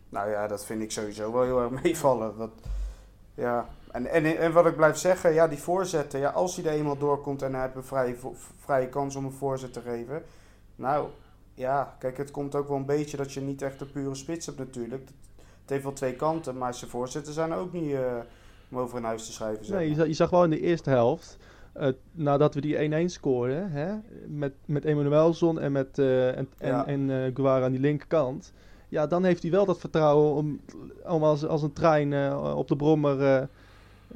Nou 0.10 0.29
ja, 0.29 0.48
dat 0.48 0.65
vind 0.65 0.82
ik 0.82 0.91
sowieso 0.91 1.32
wel 1.32 1.43
heel 1.43 1.62
erg 1.62 1.70
meevallen. 1.84 2.38
Dat, 2.38 2.50
ja. 3.34 3.67
en, 3.91 4.05
en, 4.05 4.25
en 4.38 4.51
wat 4.51 4.65
ik 4.65 4.75
blijf 4.75 4.98
zeggen, 4.98 5.34
ja, 5.34 5.48
die 5.48 5.58
voorzetten, 5.58 6.20
ja, 6.20 6.29
als 6.29 6.55
hij 6.55 6.65
er 6.65 6.72
eenmaal 6.72 6.98
doorkomt 6.98 7.41
en 7.41 7.53
hij 7.53 7.62
heeft 7.62 7.75
een 7.75 7.84
vrije, 7.84 8.15
vrije 8.60 8.89
kans 8.89 9.15
om 9.15 9.25
een 9.25 9.32
voorzet 9.32 9.74
te 9.74 9.82
geven. 9.82 10.24
Nou, 10.75 11.08
ja, 11.54 11.96
kijk, 12.00 12.18
het 12.18 12.32
komt 12.32 12.56
ook 12.56 12.68
wel 12.68 12.78
een 12.78 12.86
beetje 12.86 13.18
dat 13.18 13.34
je 13.34 13.42
niet 13.42 13.62
echt 13.62 13.82
een 13.82 13.92
pure 13.92 14.16
spits 14.16 14.46
hebt 14.46 14.58
natuurlijk. 14.58 15.02
Het 15.62 15.70
heeft 15.72 15.84
wel 15.84 15.94
twee 15.94 16.16
kanten, 16.16 16.58
maar 16.58 16.74
zijn 16.74 16.92
voorzetten 16.92 17.34
zijn 17.34 17.54
ook 17.54 17.74
niet 17.74 17.94
eh, 17.94 18.16
om 18.70 18.78
over 18.78 18.98
een 18.98 19.04
huis 19.04 19.26
te 19.26 19.32
schrijven. 19.32 19.66
Zeg 19.66 19.78
Nee, 19.78 19.90
je 19.90 19.96
zag, 19.96 20.08
je 20.08 20.14
zag 20.14 20.30
wel 20.30 20.44
in 20.44 20.50
de 20.50 20.60
eerste 20.60 20.90
helft, 20.90 21.38
eh, 21.74 21.88
nadat 22.12 22.54
we 22.54 22.62
die 22.62 22.78
1-1 22.78 23.10
scoorden, 23.10 23.72
hè, 23.72 23.94
met, 24.28 24.54
met 24.66 24.84
Emanuelson 24.86 25.60
en 25.60 25.72
met 25.72 26.00
eh, 26.00 26.38
en, 26.38 26.50
Ja. 26.60 26.86
en, 26.86 27.10
en 27.10 27.32
Guevara 27.36 27.66
aan 27.66 27.72
die 27.72 27.80
linkerkant. 27.80 28.54
Ja, 28.90 29.08
dan 29.08 29.24
heeft 29.24 29.42
hij 29.42 29.52
wel 29.52 29.66
dat 29.66 29.80
vertrouwen 29.80 30.34
om, 30.34 30.60
om 31.08 31.24
als, 31.24 31.46
als 31.46 31.62
een 31.62 31.74
trein 31.74 32.36
op 32.56 32.68
de 32.68 32.76
brommer 32.76 33.48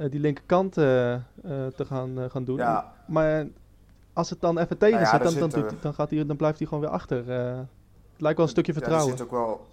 die 0.09 0.19
linkerkant 0.19 0.73
te 0.73 1.21
gaan, 1.85 2.29
gaan 2.29 2.43
doen. 2.43 2.57
Ja, 2.57 2.93
Maar 3.05 3.47
als 4.17 4.29
het 4.29 4.41
dan 4.41 4.57
even 4.57 4.77
tegen 4.77 4.99
Nou 5.01 5.05
ja, 5.23 5.29
zit, 5.29 5.51
dan, 5.51 5.63
dan, 5.81 5.93
gaat 5.93 6.09
hij, 6.09 6.25
dan 6.25 6.35
blijft 6.37 6.57
hij 6.57 6.67
gewoon 6.67 6.83
weer 6.83 6.93
achter. 6.93 7.29
eh. 7.31 7.57
het 8.11 8.21
lijkt 8.21 8.37
wel 8.37 8.45
een 8.45 8.51
stukje 8.51 8.73
Ja, 8.73 8.77
vertrouwen. 8.79 9.11
er 9.11 9.17
zit 9.17 9.25
ook 9.27 9.31
wel, 9.33 9.65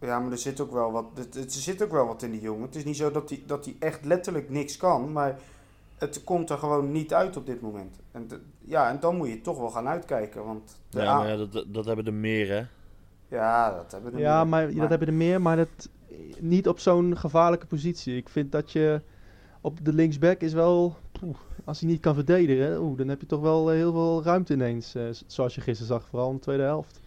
ja, 0.00 0.18
maar 0.20 0.32
er 0.32 0.38
zit 0.38 0.60
ook 0.60 0.72
wel 0.72 0.92
wat, 0.92 1.04
het, 1.14 1.34
het- 1.34 1.54
er 1.54 1.60
zit 1.60 1.82
ook 1.82 1.90
wel 1.90 2.06
wat 2.06 2.22
in 2.22 2.30
die 2.30 2.40
jongen. 2.40 2.62
Het 2.66 2.74
is 2.76 2.84
niet 2.84 2.96
zo 2.96 3.10
dat 3.10 3.28
hij, 3.30 3.42
dat 3.46 3.64
hij 3.64 3.76
echt 3.78 4.04
letterlijk 4.04 4.50
niks 4.50 4.76
kan, 4.76 5.12
maar 5.12 5.38
het 5.98 6.24
komt 6.24 6.50
er 6.50 6.58
gewoon 6.58 6.92
niet 6.92 7.14
uit 7.14 7.36
op 7.36 7.46
dit 7.46 7.60
moment. 7.60 7.96
En, 8.12 8.28
de- 8.28 8.40
ja, 8.60 8.88
en 8.90 9.00
dan 9.00 9.16
moet 9.16 9.28
je 9.28 9.40
toch 9.40 9.58
wel 9.58 9.70
gaan 9.70 9.88
uitkijken, 9.88 10.44
want 10.44 10.76
de 10.90 11.00
Ja, 11.00 11.08
A- 11.10 11.16
maar 11.18 11.28
ja, 11.28 11.36
dat, 11.46 11.64
dat 11.68 11.84
hebben 11.84 12.06
er 12.06 12.12
meer, 12.14 12.48
hè. 12.48 12.62
ja, 13.36 13.74
dat 13.74 13.92
hebben 13.92 14.10
we 14.10 14.16
er 14.16 14.22
Ja, 14.22 14.38
meer. 14.44 14.48
maar, 14.48 14.74
dat 14.74 14.88
hebben 14.88 15.08
er 15.08 15.14
meer, 15.14 15.40
maar 15.42 15.56
dat, 15.56 15.88
niet 16.38 16.68
op 16.68 16.78
zo'n 16.78 17.16
gevaarlijke 17.16 17.66
positie. 17.66 18.16
Ik 18.16 18.28
vind 18.28 18.52
dat 18.52 18.72
je 18.72 19.00
op 19.60 19.84
de 19.84 19.92
linksback 19.92 20.40
is 20.40 20.52
wel, 20.52 20.96
poeh, 21.20 21.36
als 21.64 21.80
hij 21.80 21.88
niet 21.90 22.00
kan 22.00 22.14
verdedigen, 22.14 22.80
oeh, 22.80 22.98
dan 22.98 23.08
heb 23.08 23.20
je 23.20 23.26
toch 23.26 23.40
wel 23.40 23.70
eh, 23.70 23.76
heel 23.76 23.92
veel 23.92 24.22
ruimte 24.22 24.52
ineens. 24.52 24.94
eh, 24.94 25.02
zoals 25.26 25.54
je 25.54 25.60
gisteren 25.60 25.86
zag, 26.00 26.08
vooral 26.08 26.28
in 26.30 26.34
de 26.36 26.40
tweede 26.42 26.62
helft. 26.62 27.00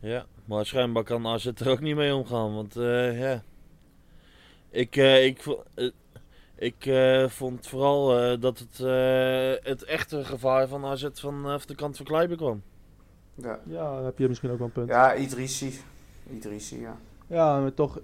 Ja, 0.00 0.26
maar 0.44 0.66
schijnbaar 0.66 1.02
kan 1.04 1.26
AZ 1.26 1.46
er 1.46 1.68
ook 1.70 1.80
niet 1.80 1.96
mee 1.96 2.14
omgaan, 2.14 2.54
want 2.54 2.76
eh, 2.76 3.20
ja. 3.20 3.42
Ik, 4.70 4.96
eh, 4.96 5.24
ik, 5.24 5.44
ik 6.56 6.86
eh, 6.86 7.28
vond 7.28 7.66
vooral 7.66 8.18
eh, 8.20 8.40
dat 8.40 8.58
het, 8.58 8.80
eh, 8.80 9.70
het 9.72 9.84
echte 9.84 10.24
gevaar 10.24 10.68
van 10.68 10.84
AZ 10.84 11.08
vanaf 11.12 11.66
de 11.66 11.74
kant 11.74 11.96
van 11.96 12.06
Kleiber 12.06 12.36
kwam. 12.36 12.62
Ja, 13.34 13.58
Ja, 13.66 14.02
heb 14.02 14.18
je 14.18 14.28
misschien 14.28 14.50
ook 14.50 14.58
wel 14.58 14.66
een 14.66 14.72
punt. 14.72 14.88
Ja, 14.88 15.12
ja 15.12 15.20
Idrissi. 15.20 15.80
Idrissi, 16.30 16.80
ja. 16.80 17.60
maar 17.60 17.74
toch, 17.74 18.00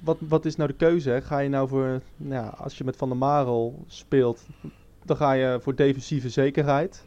wat, 0.00 0.18
wat 0.28 0.44
is 0.44 0.56
nou 0.56 0.68
de 0.68 0.76
keuze? 0.76 1.20
Ga 1.22 1.38
je 1.38 1.48
nou 1.48 1.68
voor, 1.68 2.00
nou 2.16 2.34
ja, 2.34 2.48
als 2.48 2.78
je 2.78 2.84
met 2.84 2.96
Van 2.96 3.08
der 3.08 3.18
Marel 3.18 3.84
speelt, 3.86 4.46
dan 5.04 5.16
ga 5.16 5.32
je 5.32 5.58
voor 5.60 5.74
defensieve 5.74 6.28
zekerheid. 6.28 7.04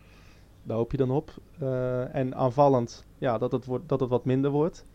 Daar 0.63 0.77
hoop 0.77 0.91
je 0.91 0.97
dan 0.97 1.11
op. 1.11 1.31
Eh, 1.59 2.15
en 2.15 2.35
aanvallend, 2.35 3.05
ja, 3.17 3.37
dat 3.37 3.51
het, 3.51 3.65
wordt, 3.65 3.89
dat 3.89 3.99
het 3.99 4.09
wat 4.09 4.25
minder 4.25 4.51
wordt. 4.51 4.85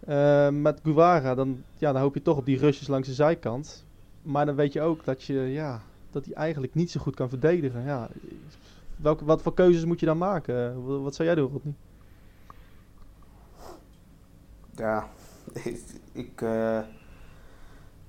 Eh, 0.00 0.48
met 0.48 0.80
Guevara, 0.82 1.34
dan, 1.34 1.62
ja, 1.76 1.92
dan 1.92 2.02
hoop 2.02 2.14
je 2.14 2.22
toch 2.22 2.36
op 2.36 2.46
die 2.46 2.58
rushes 2.58 2.88
langs 2.88 3.08
de 3.08 3.14
zijkant. 3.14 3.84
Maar 4.22 4.46
dan 4.46 4.54
weet 4.54 4.72
je 4.72 4.80
ook 4.80 5.04
dat, 5.04 5.22
je, 5.22 5.34
ja, 5.34 5.82
dat 6.10 6.24
hij 6.24 6.34
eigenlijk 6.34 6.74
niet 6.74 6.90
zo 6.90 7.00
goed 7.00 7.14
kan 7.14 7.28
verdedigen. 7.28 7.82
Ja, 7.82 8.08
welke, 8.96 9.24
wat 9.24 9.42
voor 9.42 9.54
keuzes 9.54 9.84
moet 9.84 10.00
je 10.00 10.06
dan 10.06 10.18
maken? 10.18 10.84
Wat, 10.84 11.00
wat 11.00 11.14
zou 11.14 11.28
jij 11.28 11.36
doen, 11.36 11.50
Rodney? 11.50 11.74
Ja, 14.74 15.08
ik, 15.52 15.82
ik, 16.12 16.42
eh, 16.42 16.78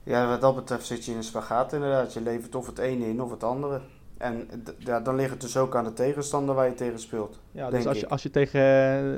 ja, 0.04 0.28
wat 0.28 0.41
dat 0.41 0.56
betreft 0.56 0.86
zit 0.86 1.06
je 1.06 1.12
in 1.12 1.17
een 1.17 1.23
spagaat 1.23 1.73
inderdaad. 1.73 2.13
Je 2.13 2.21
levert 2.21 2.56
of 2.56 2.65
het 2.65 2.78
ene 2.78 3.08
in 3.08 3.21
of 3.21 3.32
het 3.32 3.43
andere. 3.43 3.82
En 4.17 4.47
ja, 4.78 4.99
dan 4.99 5.15
ligt 5.15 5.32
het 5.32 5.41
dus 5.41 5.58
ook 5.58 5.75
aan 5.75 5.84
de 5.84 5.93
tegenstander 5.93 6.56
waar 6.56 6.67
je 6.67 6.73
tegen 6.73 6.99
speelt. 6.99 7.39
Ja, 7.52 7.69
dus 7.69 7.88
als 7.88 7.99
je, 7.99 8.10
als 8.10 8.23
je 8.23 8.30
tegen 8.30 8.62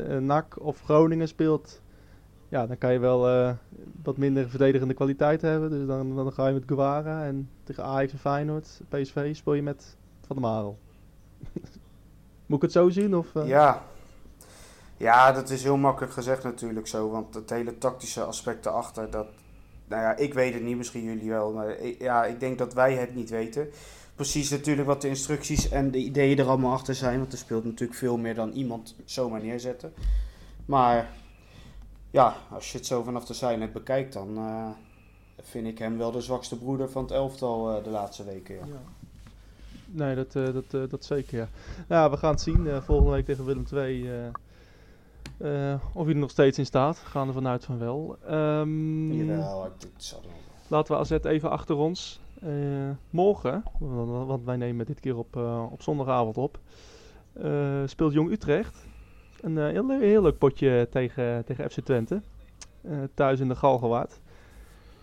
eh, 0.09 0.17
NAC 0.17 0.55
of 0.59 0.81
Groningen 0.81 1.27
speelt, 1.27 1.81
ja, 2.49 2.67
dan 2.67 2.77
kan 2.77 2.93
je 2.93 2.99
wel 2.99 3.29
eh, 3.29 3.51
wat 4.03 4.17
minder 4.17 4.49
verdedigende 4.49 4.93
kwaliteit 4.93 5.41
hebben. 5.41 5.69
Dus 5.69 5.87
dan, 5.87 6.15
dan 6.15 6.33
ga 6.33 6.47
je 6.47 6.53
met 6.53 6.63
Guevara 6.65 7.25
en 7.25 7.49
tegen 7.63 7.83
Ajax 7.83 8.11
en 8.11 8.19
Feyenoord, 8.19 8.81
PSV, 8.89 9.35
speel 9.35 9.53
je 9.53 9.63
met 9.63 9.97
Van 10.27 10.35
der 10.35 10.45
Marel. 10.45 10.77
Moet 12.45 12.57
ik 12.57 12.61
het 12.61 12.71
zo 12.71 12.89
zien? 12.89 13.15
Of, 13.15 13.35
eh? 13.35 13.47
Ja. 13.47 13.83
Ja, 15.01 15.31
dat 15.31 15.49
is 15.49 15.63
heel 15.63 15.77
makkelijk 15.77 16.13
gezegd 16.13 16.43
natuurlijk 16.43 16.87
zo. 16.87 17.09
Want 17.09 17.33
het 17.33 17.49
hele 17.49 17.77
tactische 17.77 18.23
aspect 18.23 18.65
erachter, 18.65 19.11
dat... 19.11 19.27
Nou 19.87 20.01
ja, 20.01 20.15
ik 20.15 20.33
weet 20.33 20.53
het 20.53 20.63
niet, 20.63 20.77
misschien 20.77 21.03
jullie 21.03 21.29
wel. 21.29 21.51
Maar 21.51 21.85
ja, 21.99 22.25
ik 22.25 22.39
denk 22.39 22.57
dat 22.57 22.73
wij 22.73 22.93
het 22.93 23.15
niet 23.15 23.29
weten. 23.29 23.69
Precies 24.15 24.49
natuurlijk 24.49 24.87
wat 24.87 25.01
de 25.01 25.07
instructies 25.07 25.69
en 25.69 25.91
de 25.91 25.97
ideeën 25.97 26.37
er 26.37 26.47
allemaal 26.47 26.73
achter 26.73 26.95
zijn. 26.95 27.19
Want 27.19 27.31
er 27.31 27.37
speelt 27.37 27.63
natuurlijk 27.63 27.99
veel 27.99 28.17
meer 28.17 28.35
dan 28.35 28.51
iemand 28.51 28.95
zomaar 29.05 29.41
neerzetten. 29.41 29.93
Maar 30.65 31.09
ja, 32.11 32.35
als 32.49 32.71
je 32.71 32.77
het 32.77 32.87
zo 32.87 33.03
vanaf 33.03 33.25
de 33.25 33.33
zijlijn 33.33 33.71
bekijkt, 33.71 34.13
dan 34.13 34.37
eh, 34.37 34.69
vind 35.41 35.67
ik 35.67 35.77
hem 35.77 35.97
wel 35.97 36.11
de 36.11 36.21
zwakste 36.21 36.57
broeder 36.57 36.89
van 36.89 37.03
het 37.03 37.11
elftal 37.11 37.77
eh, 37.77 37.83
de 37.83 37.89
laatste 37.89 38.23
weken. 38.23 38.55
Ja. 38.55 38.65
Ja. 38.65 38.81
Nee, 39.85 40.15
dat, 40.15 40.35
eh, 40.35 40.53
dat, 40.53 40.89
dat 40.89 41.05
zeker, 41.05 41.37
ja. 41.37 41.47
Nou, 41.87 42.11
we 42.11 42.17
gaan 42.17 42.31
het 42.31 42.41
zien. 42.41 42.81
volgende 42.81 43.11
week 43.11 43.25
tegen 43.25 43.45
Willem 43.45 43.65
II. 43.73 44.09
Eh, 45.43 45.73
of 45.93 46.05
hij 46.05 46.13
er 46.13 46.19
nog 46.19 46.29
steeds 46.29 46.57
in 46.57 46.65
staat. 46.65 46.97
Gaan 46.97 47.27
er 47.27 47.33
vanuit 47.33 47.65
van 47.65 47.77
wel. 47.79 48.17
Jawel, 49.17 49.65
ik- 49.65 49.71
dit 49.79 49.91
zal 49.97 50.21
wel. 50.21 50.31
Laten 50.67 50.93
we 50.95 50.99
AZ 50.99 51.11
even 51.11 51.49
achter 51.49 51.75
ons. 51.75 52.19
Eh, 52.41 52.49
morgen, 53.09 53.63
want 54.27 54.43
wij 54.45 54.55
nemen 54.57 54.85
dit 54.85 54.99
keer 54.99 55.17
op, 55.17 55.35
eh, 55.37 55.65
op 55.71 55.81
zondagavond 55.81 56.37
op, 56.37 56.59
speelt 57.85 58.13
Jong 58.13 58.31
Utrecht. 58.31 58.85
Een 59.41 59.57
heel, 59.57 59.89
heel 59.89 60.21
leuk 60.21 60.37
potje 60.37 60.87
tegen, 60.91 61.45
tegen 61.45 61.69
FC 61.71 61.79
Twente. 61.79 62.21
Thuis 63.13 63.39
in 63.39 63.47
de 63.47 63.55
Galgenwaard. 63.55 64.19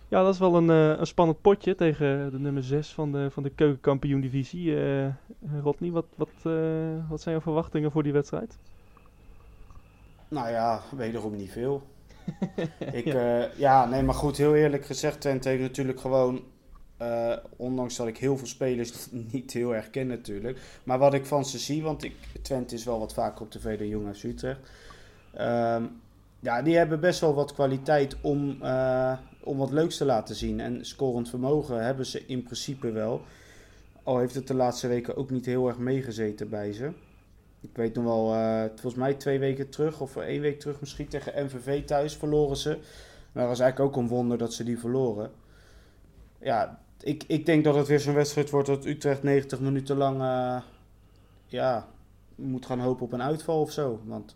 Ja, 0.07 0.23
dat 0.23 0.33
is 0.33 0.39
wel 0.39 0.55
een, 0.55 0.69
een 0.69 1.07
spannend 1.07 1.41
potje 1.41 1.75
tegen 1.75 2.31
de 2.31 2.39
nummer 2.39 2.63
6 2.63 2.93
van 2.93 3.11
de, 3.11 3.31
van 3.31 3.43
de 3.43 3.49
keukenkampioen 3.49 4.21
divisie. 4.21 4.75
Rodney, 5.63 5.91
wat, 5.91 6.05
wat, 6.15 6.29
wat 7.09 7.21
zijn 7.21 7.35
jouw 7.35 7.41
verwachtingen 7.41 7.91
voor 7.91 8.03
die 8.03 8.13
wedstrijd? 8.13 8.57
Nou 10.29 10.49
ja, 10.49 10.81
wederom 10.95 11.35
niet 11.35 11.51
veel. 11.51 11.81
ik, 12.91 13.05
ja. 13.05 13.49
ja, 13.55 13.85
nee, 13.85 14.03
maar 14.03 14.15
goed, 14.15 14.37
heel 14.37 14.55
eerlijk 14.55 14.85
gezegd, 14.85 15.21
Twente 15.21 15.49
heeft 15.49 15.61
natuurlijk 15.61 15.99
gewoon, 15.99 16.43
eh, 16.97 17.37
ondanks 17.55 17.95
dat 17.95 18.07
ik 18.07 18.17
heel 18.17 18.37
veel 18.37 18.47
spelers 18.47 19.07
niet 19.31 19.53
heel 19.53 19.75
erg 19.75 19.89
ken 19.89 20.07
natuurlijk, 20.07 20.59
maar 20.83 20.99
wat 20.99 21.13
ik 21.13 21.25
van 21.25 21.45
ze 21.45 21.59
zie, 21.59 21.83
want 21.83 22.03
ik, 22.03 22.15
Twente 22.41 22.75
is 22.75 22.83
wel 22.83 22.99
wat 22.99 23.13
vaker 23.13 23.41
op 23.41 23.51
tv 23.51 23.77
dan 23.77 23.87
Jong 23.87 24.15
FC 24.15 24.23
Utrecht, 24.23 24.59
Ehm, 25.33 25.83
ja, 26.39 26.61
die 26.61 26.77
hebben 26.77 26.99
best 26.99 27.19
wel 27.19 27.33
wat 27.33 27.53
kwaliteit 27.53 28.15
om, 28.21 28.57
eh, 28.61 29.17
om 29.43 29.57
wat 29.57 29.71
leuks 29.71 29.97
te 29.97 30.05
laten 30.05 30.35
zien. 30.35 30.59
En 30.59 30.85
scorend 30.85 31.29
vermogen 31.29 31.85
hebben 31.85 32.05
ze 32.05 32.25
in 32.25 32.43
principe 32.43 32.91
wel. 32.91 33.21
Al 34.03 34.17
heeft 34.17 34.35
het 34.35 34.47
de 34.47 34.53
laatste 34.53 34.87
weken 34.87 35.15
ook 35.15 35.29
niet 35.29 35.45
heel 35.45 35.67
erg 35.67 35.77
meegezeten 35.77 36.49
bij 36.49 36.73
ze. 36.73 36.91
Ik 37.61 37.69
weet 37.73 37.95
nog 37.95 38.03
wel, 38.03 38.33
eh, 38.33 38.65
volgens 38.65 38.95
mij 38.95 39.13
twee 39.13 39.39
weken 39.39 39.69
terug, 39.69 40.01
of 40.01 40.15
één 40.15 40.41
week 40.41 40.59
terug 40.59 40.79
misschien, 40.79 41.07
tegen 41.07 41.45
MVV 41.45 41.85
thuis 41.85 42.15
verloren 42.15 42.57
ze. 42.57 42.69
Maar 43.31 43.43
dat 43.43 43.57
was 43.57 43.59
eigenlijk 43.59 43.79
ook 43.79 44.03
een 44.03 44.09
wonder 44.09 44.37
dat 44.37 44.53
ze 44.53 44.63
die 44.63 44.79
verloren. 44.79 45.31
Ja, 46.39 46.79
ik, 46.99 47.23
ik 47.27 47.45
denk 47.45 47.63
dat 47.63 47.75
het 47.75 47.87
weer 47.87 47.99
zo'n 47.99 48.13
wedstrijd 48.13 48.49
wordt 48.49 48.67
dat 48.67 48.85
Utrecht 48.85 49.23
90 49.23 49.59
minuten 49.59 49.97
lang, 49.97 50.21
eh, 50.21 50.61
ja, 51.45 51.87
moet 52.35 52.65
gaan 52.65 52.79
hopen 52.79 53.05
op 53.05 53.11
een 53.11 53.21
uitval 53.21 53.61
of 53.61 53.71
zo. 53.71 54.01
Want 54.05 54.35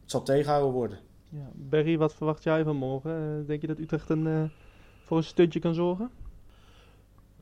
het 0.00 0.10
zal 0.10 0.22
tegenhouden 0.22 0.72
worden. 0.72 0.98
Ja. 1.28 1.50
Berry, 1.52 1.98
wat 1.98 2.14
verwacht 2.14 2.42
jij 2.42 2.64
van 2.64 2.76
morgen? 2.76 3.40
Eh, 3.40 3.46
denk 3.46 3.60
je 3.60 3.66
dat 3.66 3.78
Utrecht 3.78 4.10
een, 4.10 4.26
eh, 4.26 4.44
voor 5.04 5.16
een 5.16 5.24
stuntje 5.24 5.60
kan 5.60 5.74
zorgen? 5.74 6.10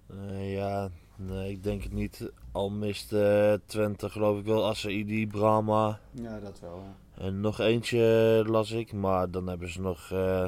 Eh, 0.07 0.55
ja, 0.55 0.91
nee, 1.17 1.51
ik 1.51 1.63
denk 1.63 1.83
het 1.83 1.93
niet. 1.93 2.31
Al 2.53 2.71
mist 2.71 3.13
eh, 3.13 3.53
Twente 3.67 4.11
geloof 4.11 4.39
ik 4.39 4.45
wel 4.45 4.65
Assaidi, 4.67 5.27
Brahma 5.27 5.99
Ja, 6.11 6.41
dat 6.41 6.61
wel. 6.61 6.83
en 7.19 7.41
nog 7.41 7.61
eentje 7.61 8.43
las 8.47 8.71
ik. 8.71 8.93
Maar 8.93 9.31
dan 9.31 9.49
hebben 9.49 9.73
ze 9.73 9.81
nog 9.81 10.11
eh, 10.13 10.47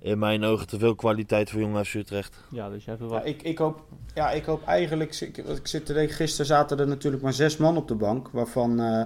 in 0.00 0.18
mijn 0.18 0.44
ogen 0.44 0.66
te 0.66 0.78
veel 0.78 0.94
kwaliteit 0.94 1.50
voor 1.50 1.60
Jong 1.60 1.86
FC 1.86 1.94
Utrecht. 1.94 2.36
Ja, 2.50 2.68
dus 2.70 2.84
jij 2.84 2.94
Ja, 2.94 2.98
verwacht. 2.98 3.26
ik, 3.26 3.42
ik, 3.42 3.58
hoop, 3.58 3.80
ja, 4.14 4.30
ik 4.30 4.44
hoop 4.44 4.64
eigenlijk... 4.66 5.20
Ik, 5.20 5.36
ik 5.36 5.66
zit 5.66 5.86
te 5.86 5.92
denken, 5.92 6.14
gisteren 6.14 6.46
zaten 6.46 6.78
er 6.78 6.86
natuurlijk 6.88 7.22
maar 7.22 7.32
zes 7.32 7.56
man 7.56 7.76
op 7.76 7.88
de 7.88 7.94
bank. 7.94 8.28
Waarvan 8.28 8.80
eh, 8.80 9.02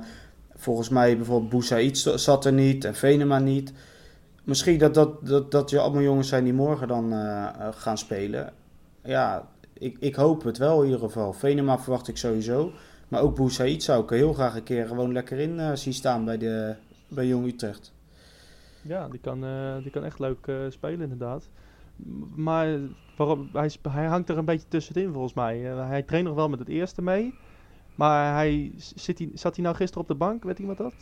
volgens 0.55 0.89
mij 0.89 1.17
bijvoorbeeld 1.17 1.51
Boussaïd 1.51 1.99
zat 2.15 2.45
er 2.45 2.53
niet 2.53 2.85
en 2.85 2.95
Venema 2.95 3.39
niet. 3.39 3.73
Misschien 4.45 4.79
dat, 4.79 4.95
dat, 4.95 5.27
dat, 5.27 5.51
dat 5.51 5.71
je 5.71 5.79
allemaal 5.81 6.03
jongens 6.03 6.29
zijn 6.29 6.45
die 6.45 6.53
morgen 6.53 6.89
dan 6.89 7.13
gaan 7.75 7.99
spelen. 7.99 8.53
Ja, 9.05 9.49
ik, 9.73 9.97
ik 9.99 10.15
hoop 10.15 10.43
het 10.43 10.59
wel 10.59 10.79
in 10.81 10.85
ieder 10.85 11.01
geval. 11.01 11.33
Venema 11.33 11.79
verwacht 11.79 12.09
ik 12.09 12.17
sowieso. 12.17 12.73
Maar 13.09 13.21
ook 13.21 13.37
Boussaïd 13.37 13.83
zou 13.83 14.03
ik 14.03 14.11
heel 14.11 14.33
graag 14.33 14.57
een 14.57 14.63
keer 14.63 14.87
gewoon 14.87 15.13
lekker 15.13 15.39
in 15.39 15.61
eh, 15.61 15.73
zien 15.75 15.93
staan 15.93 16.25
bij, 16.25 16.39
de, 16.39 16.75
bij 17.09 17.27
Jong 17.27 17.47
Utrecht. 17.47 17.93
Ja, 18.83 19.09
die 19.09 19.21
kan, 19.21 19.45
eh, 19.45 19.77
die 19.83 19.91
kan 19.91 20.05
echt 20.05 20.19
leuk 20.19 20.47
eh, 20.47 20.57
spelen 20.69 21.01
inderdaad. 21.01 21.49
Maar 22.35 22.79
waarom, 23.17 23.51
hij, 23.53 24.07
hangt 24.07 24.29
er 24.29 24.39
een 24.39 24.45
beetje 24.45 24.69
tussenin 24.69 25.13
volgens 25.13 25.35
mij. 25.35 25.59
Hij 25.59 26.03
traint 26.03 26.27
nog 26.27 26.37
wel 26.37 26.49
met 26.49 26.59
het 26.59 26.69
eerste 26.69 27.03
mee. 27.03 27.35
Maar 27.95 28.35
hij, 28.35 28.73
zit 28.77 29.19
hij, 29.19 29.31
zat 29.35 29.55
hij 29.55 29.65
nou 29.65 29.77
gisteren 29.77 30.03
op 30.03 30.09
de 30.09 30.15
bank? 30.15 30.45
Weet 30.45 30.59
iemand 30.59 30.79
dat? 30.79 30.95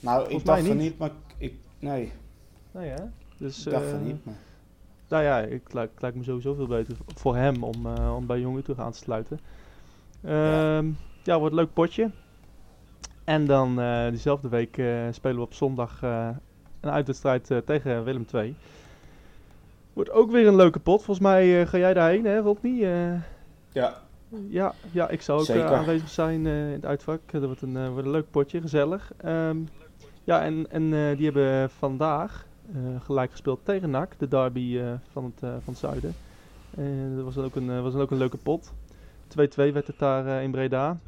Nou, 0.00 0.18
Volgens 0.18 0.40
ik 0.40 0.46
dacht 0.46 0.66
van 0.66 0.76
niet. 0.76 0.98
maar 0.98 1.10
ik, 1.38 1.54
nee, 1.78 2.12
Nee 2.70 2.88
hè? 2.88 3.04
Dus, 3.36 3.66
ik 3.66 3.72
dacht 3.72 3.88
van 3.88 4.04
niet. 4.04 4.24
Maar. 4.24 4.34
Nou 5.08 5.22
ja, 5.22 5.40
het 5.40 5.72
lijkt, 5.72 6.14
me 6.14 6.22
sowieso 6.22 6.54
veel 6.54 6.66
beter 6.66 6.96
voor 7.14 7.36
hem 7.36 7.62
om, 7.62 7.86
eh, 7.86 8.14
om 8.16 8.26
bij 8.26 8.40
Jong 8.40 8.56
Utrecht 8.56 8.78
aan 8.78 8.92
te 8.92 8.98
sluiten. 8.98 9.40
Ehm, 10.24 10.90
ja. 11.22 11.38
wordt 11.38 11.54
een 11.54 11.60
leuk 11.60 11.72
potje. 11.72 12.10
En 13.24 13.46
dan 13.46 13.80
eh, 13.80 14.08
diezelfde 14.08 14.48
week 14.48 14.78
eh, 14.78 15.06
spelen 15.10 15.36
we 15.36 15.42
op 15.42 15.54
zondag 15.54 16.02
een 16.80 16.90
uitwedstrijd 16.90 17.50
tegen 17.64 18.04
Willem 18.04 18.26
II. 18.34 18.56
Wordt 19.92 20.10
ook 20.10 20.30
weer 20.30 20.46
een 20.46 20.56
leuke 20.56 20.78
pot. 20.78 21.04
Volgens 21.04 21.26
mij 21.26 21.66
ga 21.66 21.78
jij 21.78 21.94
daarheen, 21.94 22.24
hè 22.24 22.38
Rodney? 22.38 22.74
Ja, 23.72 24.00
ja, 24.48 24.74
ja, 24.90 25.08
ik 25.08 25.22
zou 25.22 25.60
ook 25.60 25.70
aanwezig 25.70 26.08
zijn 26.08 26.46
in 26.46 26.72
het 26.72 26.84
uitvak. 26.84 27.20
Dat 27.30 27.44
wordt 27.44 27.62
een, 27.62 27.90
wordt 27.90 28.06
een 28.06 28.12
leuk 28.12 28.30
potje, 28.30 28.60
gezellig. 28.60 29.12
Ehm, 29.16 29.58
ja, 30.24 30.42
en, 30.44 30.70
en 30.70 30.90
die 31.16 31.24
hebben 31.24 31.70
vandaag 31.70 32.47
gelijk 33.04 33.30
gespeeld 33.30 33.64
tegen 33.64 33.90
NAC, 33.90 34.18
de 34.18 34.28
derby 34.28 34.78
eh, 34.78 34.92
van, 35.12 35.24
het, 35.24 35.42
eh, 35.42 35.54
van 35.64 35.74
zuiden. 35.74 36.14
En 36.76 37.14
dat 37.16 37.24
was 37.24 37.34
dan 37.34 37.44
ook 37.44 37.56
een, 37.56 37.70
eh, 37.70 37.82
was 37.82 37.92
dan 37.92 38.02
ook 38.02 38.10
een 38.10 38.18
leuke 38.18 38.36
pot. 38.36 38.72
2-2 39.28 39.72
werd 39.72 39.86
het 39.86 39.98
daar 39.98 40.26
eh, 40.26 40.42
in 40.42 40.50
Breda. 40.50 40.98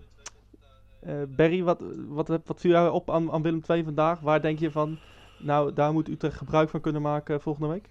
Eh 1.00 1.14
Barry, 1.28 1.62
wat, 1.62 1.82
wat, 2.08 2.28
wat, 2.28 2.60
viel 2.60 2.70
jou 2.70 2.92
op 2.92 3.10
aan, 3.10 3.32
aan 3.32 3.42
Willem 3.42 3.62
II 3.68 3.84
vandaag? 3.84 4.20
Waar 4.20 4.42
denk 4.42 4.58
je 4.58 4.70
van, 4.70 4.98
nou, 5.38 5.72
daar 5.72 5.92
moet 5.92 6.08
Utrecht 6.08 6.36
gebruik 6.36 6.68
van 6.68 6.80
kunnen 6.80 7.02
maken 7.02 7.40
volgende 7.40 7.68
week? 7.68 7.88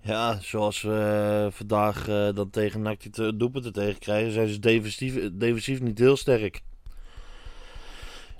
Ja, 0.00 0.40
zoals 0.40 0.82
we 0.82 1.44
eh, 1.46 1.52
vandaag 1.52 2.08
eh, 2.08 2.34
dan 2.34 2.50
tegen 2.50 2.82
NAC 2.82 3.00
die 3.00 3.10
te- 3.10 3.96
krijgen, 3.98 4.32
zijn 4.32 4.48
ze 4.48 4.58
defensief, 4.58 5.30
defensief 5.32 5.80
niet 5.80 5.98
heel 5.98 6.16
sterk. 6.16 6.62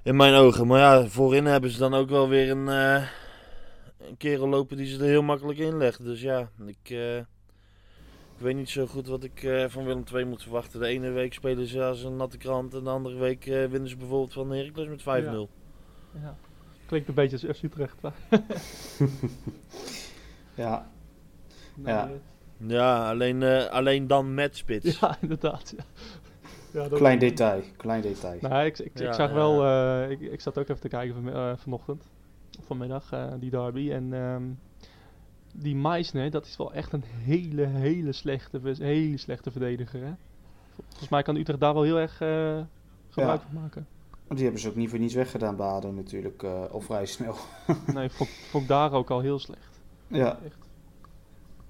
In 0.03 0.17
mijn 0.17 0.35
ogen. 0.35 0.67
Maar 0.67 0.79
ja, 0.79 1.07
voorin 1.07 1.45
hebben 1.45 1.71
ze 1.71 1.79
dan 1.79 1.95
ook 1.95 2.09
wel 2.09 2.29
weer 2.29 2.51
een, 2.51 2.69
eh, 2.69 3.09
een 4.09 4.17
kerel 4.17 4.49
lopen 4.49 4.77
die 4.77 4.87
ze 4.87 4.99
er 4.99 5.05
heel 5.09 5.23
makkelijk 5.23 5.59
in 5.59 5.77
legt. 5.77 6.05
Dus 6.05 6.21
ja, 6.21 6.49
ik, 6.67 6.91
eh, 6.91 7.17
ik 7.17 8.39
weet 8.39 8.57
niet 8.57 8.71
zo 8.71 8.87
goed 8.87 9.07
wat 9.07 9.25
ik 9.25 9.43
eh, 9.43 9.65
van 9.69 9.85
Willem 9.85 10.05
II 10.15 10.25
moet 10.25 10.43
verwachten. 10.43 10.81
De 10.81 10.87
ene 10.87 11.11
week 11.11 11.33
spelen 11.35 11.67
ze 11.67 11.83
als 11.85 12.03
een 12.03 12.17
natte 12.17 12.37
krant 12.39 12.75
en 12.75 12.85
de 12.85 12.91
andere 12.91 13.17
week 13.19 13.47
eh, 13.47 13.65
winnen 13.67 13.89
ze 13.89 13.97
bijvoorbeeld 13.97 14.33
van 14.33 14.51
Heracles 14.53 14.89
met 14.89 15.01
5-0. 15.01 15.05
Ja. 16.23 16.37
Klinkt 16.87 17.09
een 17.09 17.15
beetje 17.15 17.49
als 17.49 17.57
FC 17.59 17.63
Utrecht. 17.63 17.97
hè? 18.03 18.09
ja. 20.63 20.91
Nee, 21.75 21.95
Ja. 21.95 22.11
Ja, 22.67 23.09
alleen, 23.11 23.43
eh, 23.43 23.67
alleen 23.67 24.07
dan 24.07 24.35
met 24.35 24.57
spits. 24.57 24.99
Ja, 25.01 25.17
inderdaad. 25.21 25.75
Ja. 25.77 25.85
Ja, 26.73 26.89
dat- 26.89 26.99
Klein 26.99 27.19
detail, 27.19 27.63
klein 27.77 28.03
detail. 28.03 28.39
Nou, 28.41 28.65
ik, 28.65 28.79
ik, 28.79 29.01
ik 29.01 29.13
zag 29.15 29.29
ja. 29.29 29.35
wel, 29.35 29.65
eh, 29.65 30.11
ik, 30.11 30.21
ik 30.21 30.41
zat 30.41 30.59
ook 30.59 30.69
even 30.69 30.81
te 30.81 30.89
kijken 30.89 31.15
van, 31.15 31.33
eh, 31.33 31.53
vanochtend, 31.57 32.05
of 32.59 32.65
vanmiddag, 32.67 33.13
eh, 33.13 33.33
die 33.41 33.51
derby. 33.51 33.91
En 33.93 34.13
ehm, 34.15 34.43
die 35.55 35.77
Meisner, 35.77 36.31
dat 36.31 36.47
is 36.47 36.57
wel 36.57 36.73
echt 36.73 36.93
een 36.93 37.05
hele, 37.07 37.67
hele 37.67 38.13
slechte, 38.13 38.61
hele 38.79 39.17
slechte 39.17 39.51
verdediger. 39.51 40.01
Hè? 40.05 40.13
Volgens 40.89 41.09
mij 41.09 41.23
kan 41.23 41.37
Utrecht 41.37 41.61
daar 41.61 41.75
wel 41.75 41.83
heel 41.83 41.99
erg 41.99 42.21
eh, 42.21 42.61
gebruik 43.09 43.41
Ja. 43.41 43.47
van 43.53 43.61
maken. 43.63 43.87
Want 44.27 44.35
Die 44.35 44.43
hebben 44.43 44.61
ze 44.61 44.69
ook 44.69 44.77
niet 44.77 44.91
voor 44.91 44.99
niets 44.99 45.15
weggedaan 45.15 45.57
bij 45.57 45.67
ADO 45.67 45.91
natuurlijk, 45.93 46.43
eh, 46.43 46.65
al 46.71 46.81
vrij 46.81 47.07
snel. 47.07 47.35
Nee, 47.95 48.09
vond, 48.11 48.31
vond 48.31 48.63
ik 48.63 48.69
daar 48.69 48.93
ook 48.93 49.11
al 49.11 49.21
heel 49.21 49.39
slecht. 49.39 49.81
Ja, 50.07 50.39
Echt. 50.45 50.57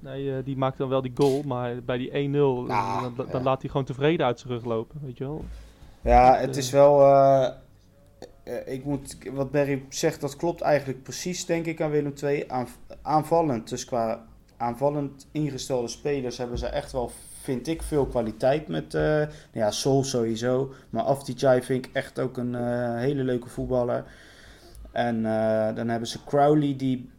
Nee, 0.02 0.36
eh, 0.36 0.44
die 0.44 0.56
maakt 0.56 0.78
dan 0.78 0.88
wel 0.88 1.02
die 1.02 1.12
goal, 1.14 1.42
maar 1.42 1.82
bij 1.84 1.98
die 1.98 2.10
1-0, 2.12 2.68
eh, 2.68 2.76
Ah, 2.76 3.02
dan, 3.02 3.14
dan 3.16 3.26
ja. 3.32 3.42
laat 3.42 3.60
hij 3.60 3.70
gewoon 3.70 3.86
tevreden 3.86 4.26
uit 4.26 4.40
zijn 4.40 4.52
rug 4.52 4.64
lopen, 4.64 5.00
weet 5.02 5.18
je 5.18 5.24
wel. 5.24 5.44
ja 6.00 6.36
het 6.36 6.56
is 6.56 6.70
wel... 6.70 7.00
eh, 7.02 7.48
eh, 8.44 8.72
ik 8.74 8.84
moet, 8.84 9.18
wat 9.32 9.50
Barry 9.50 9.84
zegt, 9.88 10.20
dat 10.20 10.36
klopt 10.36 10.60
eigenlijk 10.60 11.02
precies, 11.02 11.46
denk 11.46 11.66
ik, 11.66 11.80
aan 11.80 11.90
Willem 11.90 12.12
II. 12.22 12.44
Aan, 12.48 12.66
aanvallend, 13.02 13.68
dus 13.68 13.84
qua 13.84 14.24
aanvallend 14.56 15.28
ingestelde 15.32 15.88
spelers 15.88 16.38
hebben 16.38 16.58
ze 16.58 16.66
echt 16.66 16.92
wel, 16.92 17.10
vind 17.42 17.66
ik, 17.68 17.82
veel 17.82 18.06
kwaliteit 18.06 18.68
met... 18.68 18.94
eh, 18.94 19.02
nou 19.02 19.28
ja, 19.52 19.70
Sol 19.70 20.04
sowieso, 20.04 20.72
maar 20.90 21.02
Afdijay 21.02 21.62
vind 21.62 21.86
ik 21.86 21.94
echt 21.94 22.18
ook 22.20 22.36
een 22.36 22.54
eh, 22.54 22.94
hele 22.96 23.22
leuke 23.24 23.48
voetballer. 23.48 24.04
En 24.92 25.16
eh, 25.26 25.74
dan 25.74 25.88
hebben 25.88 26.08
ze 26.08 26.24
Crowley 26.24 26.76
die... 26.76 27.10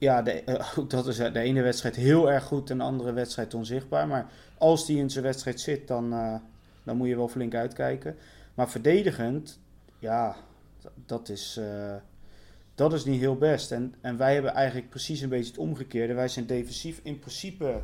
Ja, 0.00 0.22
de, 0.22 0.32
eh, 0.32 0.72
ook 0.78 0.90
dat 0.90 1.06
is 1.06 1.16
de 1.16 1.40
ene 1.40 1.62
wedstrijd 1.62 1.96
heel 1.96 2.30
erg 2.30 2.44
goed 2.44 2.70
en 2.70 2.78
de 2.78 2.84
andere 2.84 3.12
wedstrijd 3.12 3.54
onzichtbaar. 3.54 4.06
Maar 4.06 4.30
als 4.58 4.86
die 4.86 4.98
in 4.98 5.10
zijn 5.10 5.24
wedstrijd 5.24 5.60
zit, 5.60 5.88
dan, 5.88 6.12
eh, 6.12 6.34
dan 6.82 6.96
moet 6.96 7.08
je 7.08 7.16
wel 7.16 7.28
flink 7.28 7.54
uitkijken. 7.54 8.16
Maar 8.54 8.70
verdedigend, 8.70 9.58
ja, 9.98 10.36
dat 11.06 11.28
is, 11.28 11.56
eh, 11.56 11.94
dat 12.74 12.92
is 12.92 13.04
niet 13.04 13.20
heel 13.20 13.36
best. 13.36 13.72
En, 13.72 13.94
en 14.00 14.16
wij 14.16 14.34
hebben 14.34 14.52
eigenlijk 14.52 14.90
precies 14.90 15.20
een 15.20 15.28
beetje 15.28 15.50
het 15.50 15.60
omgekeerde. 15.60 16.14
Wij 16.14 16.28
zijn 16.28 16.46
defensief 16.46 17.00
in 17.02 17.18
principe 17.18 17.80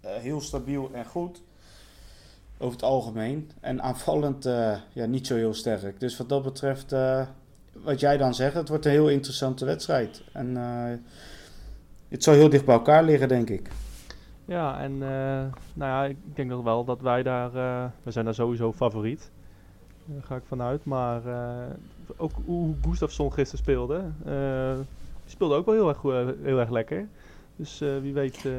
eh, 0.00 0.16
heel 0.16 0.40
stabiel 0.40 0.90
en 0.92 1.04
goed. 1.04 1.42
Over 2.58 2.72
het 2.72 2.82
algemeen. 2.82 3.50
En 3.60 3.82
aanvallend 3.82 4.46
eh, 4.46 4.76
ja, 4.92 5.06
niet 5.06 5.26
zo 5.26 5.34
heel 5.34 5.54
sterk. 5.54 6.00
Dus 6.00 6.16
wat 6.16 6.28
dat 6.28 6.42
betreft, 6.42 6.92
eh, 6.92 7.26
wat 7.72 8.00
jij 8.00 8.16
dan 8.16 8.34
zegt, 8.34 8.54
het 8.54 8.68
wordt 8.68 8.84
een 8.84 8.90
heel 8.90 9.08
interessante 9.08 9.64
wedstrijd. 9.64 10.22
En 10.32 10.56
eh, 10.56 10.98
het 12.14 12.22
zal 12.22 12.34
heel 12.34 12.48
dicht 12.48 12.64
bij 12.64 12.74
elkaar 12.74 13.04
liggen, 13.04 13.28
denk 13.28 13.50
ik. 13.50 13.68
Ja, 14.44 14.80
en 14.80 14.92
eh, 14.92 15.08
nou 15.74 15.90
ja, 15.90 16.04
ik 16.04 16.16
denk 16.34 16.50
nog 16.50 16.62
wel 16.62 16.84
dat 16.84 17.00
wij 17.00 17.22
daar, 17.22 17.54
eh, 17.54 17.84
we 18.02 18.10
zijn 18.10 18.24
daar 18.24 18.34
sowieso 18.34 18.72
favoriet. 18.72 19.30
Daar 20.04 20.22
ga 20.22 20.36
ik 20.36 20.42
vanuit. 20.48 20.84
Maar 20.84 21.26
eh, 21.26 21.74
ook 22.16 22.32
hoe 22.44 22.74
Gustafsson 22.88 23.32
gisteren 23.32 23.64
speelde, 23.64 24.02
eh, 24.24 24.74
die 25.22 25.30
speelde 25.32 25.54
ook 25.54 25.66
wel 25.66 25.74
heel 25.74 25.88
erg, 25.88 25.96
goed- 25.98 26.34
heel 26.42 26.58
erg 26.58 26.70
lekker. 26.70 27.06
Dus 27.56 27.80
eh, 27.80 27.88
wie 28.02 28.12
weet. 28.12 28.44
eh, 28.44 28.52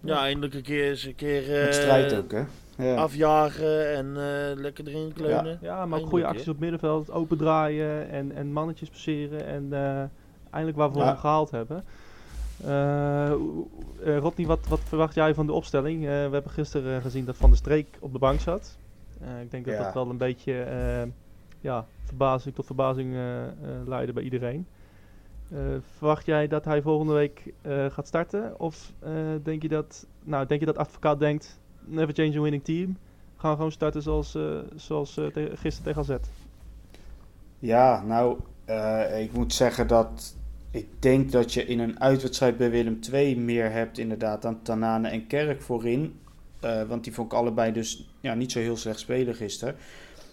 Ja, 0.00 0.18
eindelijk 0.20 0.54
een 0.54 0.62
keer 0.62 0.88
eens 0.90 1.04
een 1.04 1.14
keer 1.14 1.40
Met 1.40 1.66
eh, 1.66 1.72
strijd 1.72 2.14
ook, 2.16 2.32
hè? 2.32 2.42
Ja. 2.78 2.94
afjagen 2.96 3.94
en 3.96 4.06
eh, 4.06 4.56
lekker 4.60 4.86
erin 4.88 5.12
kleunen. 5.12 5.58
ja, 5.60 5.86
maar 5.86 6.00
ook 6.00 6.08
goede 6.08 6.26
acties 6.26 6.48
op 6.48 6.58
middenveld, 6.58 7.10
open 7.10 7.36
draaien 7.38 8.10
en, 8.10 8.32
en 8.32 8.52
mannetjes 8.52 8.88
passeren. 8.88 9.46
En 9.46 9.66
eh, 9.72 10.02
eindelijk 10.50 10.76
waar 10.78 10.92
we 10.92 10.98
Ja. 10.98 11.04
hem 11.06 11.16
gehaald 11.16 11.50
hebben. 11.50 11.84
Eh, 12.64 13.32
Rodney, 14.18 14.46
wat, 14.46 14.66
wat 14.68 14.80
verwacht 14.80 15.14
jij 15.14 15.34
van 15.34 15.46
de 15.46 15.52
opstelling? 15.52 15.96
Eh, 16.02 16.08
we 16.08 16.32
hebben 16.32 16.50
gisteren 16.50 17.00
gezien 17.02 17.24
dat 17.24 17.36
Van 17.36 17.48
der 17.50 17.58
Streek 17.58 17.96
op 18.00 18.12
de 18.12 18.18
bank 18.18 18.40
zat. 18.40 18.78
Ik 19.42 19.50
denk 19.50 19.64
dat 19.64 19.74
Ja. 19.74 19.82
dat 19.82 19.94
wel 19.94 20.10
een 20.10 20.16
beetje 20.16 20.66
ja, 21.60 21.86
verbazing 22.04 22.54
tot 22.54 22.66
verbazing 22.66 23.16
leidde 23.86 24.12
bij 24.12 24.22
iedereen. 24.22 24.66
Verwacht 25.96 26.26
jij 26.26 26.48
dat 26.48 26.64
hij 26.64 26.82
volgende 26.82 27.12
week 27.12 27.52
gaat 27.88 28.06
starten? 28.06 28.60
Of 28.60 28.92
denk 29.42 29.62
je 29.62 29.68
dat, 29.68 30.06
nou, 30.24 30.46
denk 30.46 30.60
je 30.60 30.66
dat 30.66 30.76
advocaat 30.78 31.18
denkt, 31.18 31.60
never 31.84 32.14
change 32.14 32.38
a 32.38 32.40
winning 32.40 32.64
team? 32.64 32.96
Gaan 33.36 33.50
we 33.50 33.56
gewoon 33.56 33.72
starten 33.72 34.02
zoals, 34.02 34.38
zoals 34.76 35.14
te- 35.14 35.50
gisteren 35.54 35.94
tegen 35.94 36.00
AZ? 36.14 36.22
Ja, 37.58 38.02
nou, 38.02 38.38
ik 39.18 39.32
moet 39.32 39.52
zeggen 39.52 39.86
dat 39.86 40.35
ik 40.76 40.86
denk 40.98 41.32
dat 41.32 41.52
je 41.52 41.66
in 41.66 41.78
een 41.78 42.00
uitwedstrijd 42.00 42.56
bij 42.56 42.70
Willem 42.70 42.98
II 43.12 43.36
meer 43.38 43.70
hebt 43.70 43.98
inderdaad 43.98 44.42
dan 44.42 44.62
Tanane 44.62 45.08
en 45.08 45.26
Kerk 45.26 45.62
voorin. 45.62 46.18
Eh, 46.60 46.82
want 46.82 47.04
die 47.04 47.12
vond 47.12 47.32
ik 47.32 47.38
allebei 47.38 47.72
dus 47.72 48.08
ja, 48.20 48.34
niet 48.34 48.52
zo 48.52 48.58
heel 48.58 48.76
slecht 48.76 48.98
spelen 48.98 49.34
gisteren. 49.34 49.74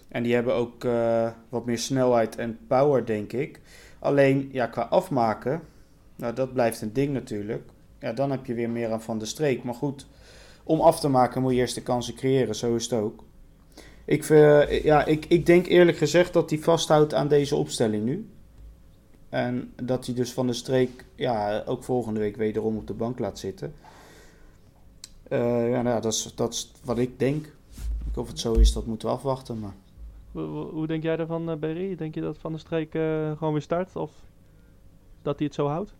En 0.08 0.22
die 0.22 0.34
hebben 0.34 0.54
ook 0.54 0.84
eh, 0.84 1.30
wat 1.48 1.66
meer 1.66 1.78
snelheid 1.78 2.36
en 2.36 2.58
power, 2.66 3.06
denk 3.06 3.32
ik. 3.32 3.60
Alleen, 3.98 4.48
ja, 4.52 4.66
qua 4.66 4.82
afmaken, 4.82 5.60
nou, 6.16 6.34
dat 6.34 6.52
blijft 6.52 6.80
een 6.80 6.92
ding 6.92 7.12
natuurlijk. 7.12 7.68
Ja, 8.00 8.12
dan 8.12 8.30
heb 8.30 8.46
je 8.46 8.54
weer 8.54 8.70
meer 8.70 8.92
aan 8.92 9.02
Van 9.02 9.18
de 9.18 9.26
Streek. 9.26 9.62
Maar 9.62 9.74
goed, 9.74 10.06
om 10.64 10.80
af 10.80 11.00
te 11.00 11.08
maken 11.08 11.42
moet 11.42 11.52
je 11.52 11.58
eerst 11.58 11.74
de 11.74 11.82
kansen 11.82 12.14
creëren. 12.14 12.54
Zo 12.54 12.74
is 12.74 12.84
het 12.84 12.92
ook. 12.92 13.24
Ik, 14.04 14.24
eh, 14.28 14.84
ja, 14.84 15.04
ik, 15.04 15.24
ik 15.28 15.46
denk 15.46 15.66
eerlijk 15.66 15.96
gezegd 15.96 16.32
dat 16.32 16.50
hij 16.50 16.58
vasthoudt 16.58 17.14
aan 17.14 17.28
deze 17.28 17.56
opstelling 17.56 18.04
nu. 18.04 18.28
En 19.34 19.72
dat 19.82 20.06
hij 20.06 20.14
dus 20.14 20.32
Van 20.32 20.46
de 20.46 20.52
Streek 20.52 21.04
ja, 21.14 21.62
ook 21.66 21.84
volgende 21.84 22.20
week 22.20 22.36
wederom 22.36 22.76
op 22.76 22.86
de 22.86 22.94
bank 22.94 23.18
laat 23.18 23.38
zitten. 23.38 23.74
Eh, 25.22 25.70
ja, 25.70 25.82
nou, 25.82 25.94
ja, 25.94 26.00
dat, 26.00 26.12
is, 26.12 26.32
dat 26.34 26.52
is 26.52 26.72
wat 26.84 26.98
ik 26.98 27.18
denk. 27.18 27.52
Of 28.14 28.28
het 28.28 28.38
zo 28.38 28.52
is, 28.52 28.72
dat 28.72 28.86
moeten 28.86 29.08
we 29.08 29.14
afwachten. 29.14 29.58
Maar... 29.58 29.74
Hoe, 30.32 30.86
denk 30.86 31.02
jij 31.02 31.16
daarvan, 31.16 31.50
eh 31.50 31.56
Berry? 31.56 31.96
Denk 31.96 32.14
je 32.14 32.20
dat 32.20 32.38
Van 32.38 32.50
der 32.50 32.60
Streek 32.60 32.94
eh, 32.94 33.36
gewoon 33.36 33.52
weer 33.52 33.62
start? 33.62 33.96
Of 33.96 34.12
dat 35.22 35.36
hij 35.38 35.46
het 35.46 35.54
zo 35.54 35.66
houdt? 35.66 35.94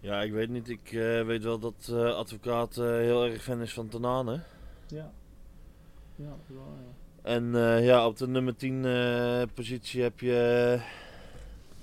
Ja, 0.00 0.22
ik 0.22 0.32
weet 0.32 0.48
niet. 0.48 0.68
Ik 0.68 0.92
eh, 0.92 1.22
weet 1.22 1.42
wel 1.42 1.58
dat 1.58 1.88
eh, 1.90 2.14
advocaat 2.14 2.76
eh, 2.76 2.84
heel 2.86 3.24
erg 3.24 3.42
fan 3.42 3.60
is 3.60 3.72
van 3.72 3.88
Tanane. 3.88 4.40
Ja. 4.86 5.12
Ja, 6.16 6.36
wel, 6.46 6.74
ja. 6.84 7.06
En 7.26 7.54
eh, 7.54 7.84
ja, 7.84 8.06
op 8.06 8.16
de 8.16 8.28
nummer 8.28 8.56
10 8.56 8.84
eh, 8.84 9.42
positie 9.54 10.02
heb 10.02 10.20
je 10.20 10.78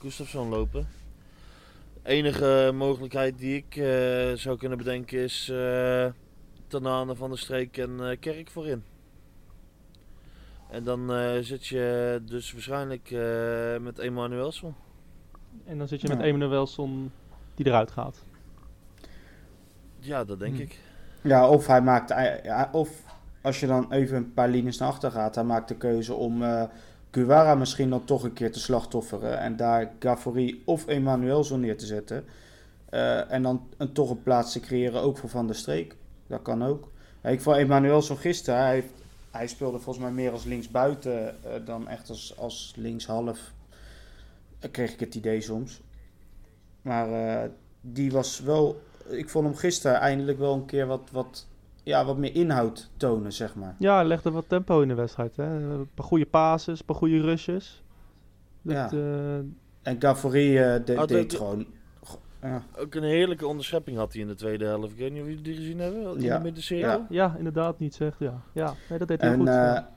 Gustafsson 0.03 0.49
lopen. 0.49 0.87
enige 2.03 2.71
mogelijkheid 2.75 3.37
die 3.37 3.55
ik 3.55 3.75
eh, 3.75 4.33
zou 4.37 4.57
kunnen 4.57 4.77
bedenken 4.77 5.19
is 5.19 5.49
eh 5.49 6.05
Tanane 6.67 7.15
van 7.15 7.29
de 7.29 7.37
Streek 7.37 7.77
en 7.77 8.09
eh, 8.09 8.17
Kerk 8.19 8.49
voorin. 8.49 8.83
En 10.69 10.83
dan 10.83 11.13
eh, 11.13 11.31
zit 11.41 11.65
je 11.67 12.21
dus 12.25 12.51
waarschijnlijk 12.51 13.11
eh, 13.11 13.77
met 13.83 13.97
Emanuelson. 13.97 14.75
En 15.65 15.77
dan 15.77 15.87
zit 15.87 16.01
je 16.01 16.07
Ja. 16.07 16.15
met 16.15 16.23
Emanuelson 16.25 17.11
die 17.55 17.65
eruit 17.67 17.91
gaat. 17.91 18.23
Ja, 19.99 20.23
dat 20.23 20.39
denk 20.39 20.53
Hmm. 20.53 20.61
ik. 20.61 20.79
Ja, 21.21 21.49
of 21.49 21.67
hij 21.67 21.81
maakt. 21.81 22.09
Ja, 22.43 22.69
of 22.71 22.89
als 23.41 23.59
je 23.59 23.67
dan 23.67 23.91
even 23.91 24.17
een 24.17 24.33
paar 24.33 24.49
linies 24.49 24.77
naar 24.77 24.89
achter 24.89 25.11
gaat, 25.11 25.35
hij 25.35 25.43
maakt 25.43 25.67
de 25.67 25.75
keuze 25.77 26.13
om 26.13 26.43
eh 26.43 26.63
Guevara 27.13 27.55
misschien 27.55 27.89
dan 27.89 28.05
toch 28.05 28.23
een 28.23 28.33
keer 28.33 28.51
te 28.51 28.59
slachtofferen. 28.59 29.39
En 29.39 29.55
daar 29.55 29.91
Gaffori 29.99 30.61
of 30.65 30.87
Emanuelson 30.87 31.59
neer 31.59 31.77
te 31.77 31.85
zetten. 31.85 32.25
Eh, 32.89 33.31
en 33.31 33.43
dan 33.43 33.67
een, 33.77 33.91
toch 33.91 34.09
een 34.09 34.23
plaats 34.23 34.51
te 34.51 34.59
creëren 34.59 35.01
ook 35.01 35.17
voor 35.17 35.29
Van 35.29 35.47
der 35.47 35.55
Streek. 35.55 35.95
Dat 36.27 36.41
kan 36.41 36.63
ook. 36.63 36.91
Ik 37.23 37.41
vond 37.41 37.57
Emanuelson 37.57 38.17
gisteren, 38.17 38.59
hij, 38.59 38.89
hij 39.31 39.47
speelde 39.47 39.79
volgens 39.79 40.05
mij 40.05 40.13
meer 40.13 40.31
als 40.31 40.43
linksbuiten 40.43 41.43
eh, 41.43 41.65
dan 41.65 41.87
echt 41.87 42.09
als, 42.09 42.37
als 42.37 42.73
linkshalf. 42.75 43.53
Eh, 44.59 44.71
kreeg 44.71 44.93
ik 44.93 44.99
het 44.99 45.15
idee 45.15 45.41
soms. 45.41 45.81
Maar 46.81 47.49
die 47.81 48.11
was 48.11 48.39
wel 48.39 48.81
ik 49.09 49.29
vond 49.29 49.45
hem 49.45 49.55
gisteren 49.55 49.99
eindelijk 49.99 50.37
wel 50.37 50.53
een 50.53 50.65
keer 50.65 50.87
wat, 50.87 51.09
wat, 51.11 51.47
ja, 51.83 52.05
wat 52.05 52.17
meer 52.17 52.35
inhoud 52.35 52.89
tonen, 52.97 53.33
zeg 53.33 53.55
maar. 53.55 53.75
Ja, 53.79 53.95
hij 53.95 54.05
legde 54.05 54.31
wat 54.31 54.45
tempo 54.49 54.81
in 54.81 54.87
de 54.87 54.93
wedstrijd. 54.93 55.35
Hè? 55.35 55.43
Een 55.45 55.89
paar 55.93 56.05
goede 56.05 56.25
passes, 56.25 56.79
een 56.79 56.85
paar 56.85 56.95
goede 56.95 57.21
rushes. 57.21 57.83
Dat, 58.61 58.75
Ja. 58.75 58.91
eh, 58.91 59.35
En 59.81 59.95
Gavori 60.01 60.57
eh, 60.57 60.73
de- 60.85 61.03
deed 61.07 61.33
ook- 61.33 61.37
gewoon... 61.37 61.65
Ja, 62.41 62.63
Ook 62.77 62.95
een 62.95 63.03
heerlijke 63.03 63.47
onderschepping 63.47 63.97
had 63.97 64.13
hij 64.13 64.21
in 64.21 64.27
de 64.27 64.35
tweede 64.35 64.65
helft. 64.65 64.91
Ik 64.91 64.97
weet 64.97 65.11
niet 65.11 65.21
of 65.21 65.27
jullie 65.27 65.43
die 65.43 65.55
gezien 65.55 65.79
hebben. 65.79 66.15
In 66.15 66.21
Ja. 66.21 66.37
de 66.37 66.43
middencirkel. 66.43 66.89
Ja. 66.89 67.05
ja, 67.09 67.35
inderdaad, 67.37 67.79
niet 67.79 67.95
zegt. 67.95 68.19
Ja, 68.19 68.41
ja 68.53 68.73
nee, 68.89 68.99
dat 68.99 69.07
deed 69.07 69.21
hij 69.21 69.29
en, 69.31 69.37
goed. 69.39 69.47
eh, 69.47 69.53
ja. 69.53 69.89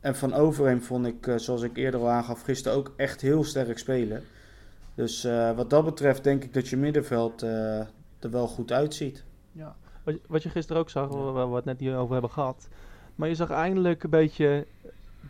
en 0.00 0.16
van 0.16 0.32
Overheem 0.34 0.82
vond 0.82 1.06
ik, 1.06 1.26
eh, 1.26 1.36
zoals 1.38 1.62
ik 1.62 1.76
eerder 1.76 2.00
al 2.00 2.08
aangaf, 2.10 2.42
gisteren 2.42 2.78
ook 2.78 2.92
echt 2.96 3.20
heel 3.20 3.44
sterk 3.44 3.78
spelen. 3.78 4.22
Dus 4.94 5.24
eh, 5.24 5.56
wat 5.56 5.70
dat 5.70 5.84
betreft 5.84 6.24
denk 6.24 6.44
ik 6.44 6.54
dat 6.54 6.68
je 6.68 6.76
middenveld 6.76 7.42
eh, 7.42 7.78
er 8.18 8.30
wel 8.30 8.46
goed 8.46 8.72
uitziet. 8.72 9.24
Wat, 10.04 10.14
je- 10.14 10.20
wat 10.28 10.42
je 10.42 10.48
gisteren 10.48 10.82
ook 10.82 10.90
zag, 10.90 11.08
waar 11.08 11.48
we 11.50 11.56
het 11.56 11.64
net 11.64 11.78
niet 11.80 11.92
over 11.92 12.12
hebben 12.12 12.30
gehad. 12.30 12.68
Maar 13.14 13.28
je 13.28 13.34
zag 13.34 13.50
eindelijk 13.50 14.02
een 14.02 14.10
beetje 14.10 14.66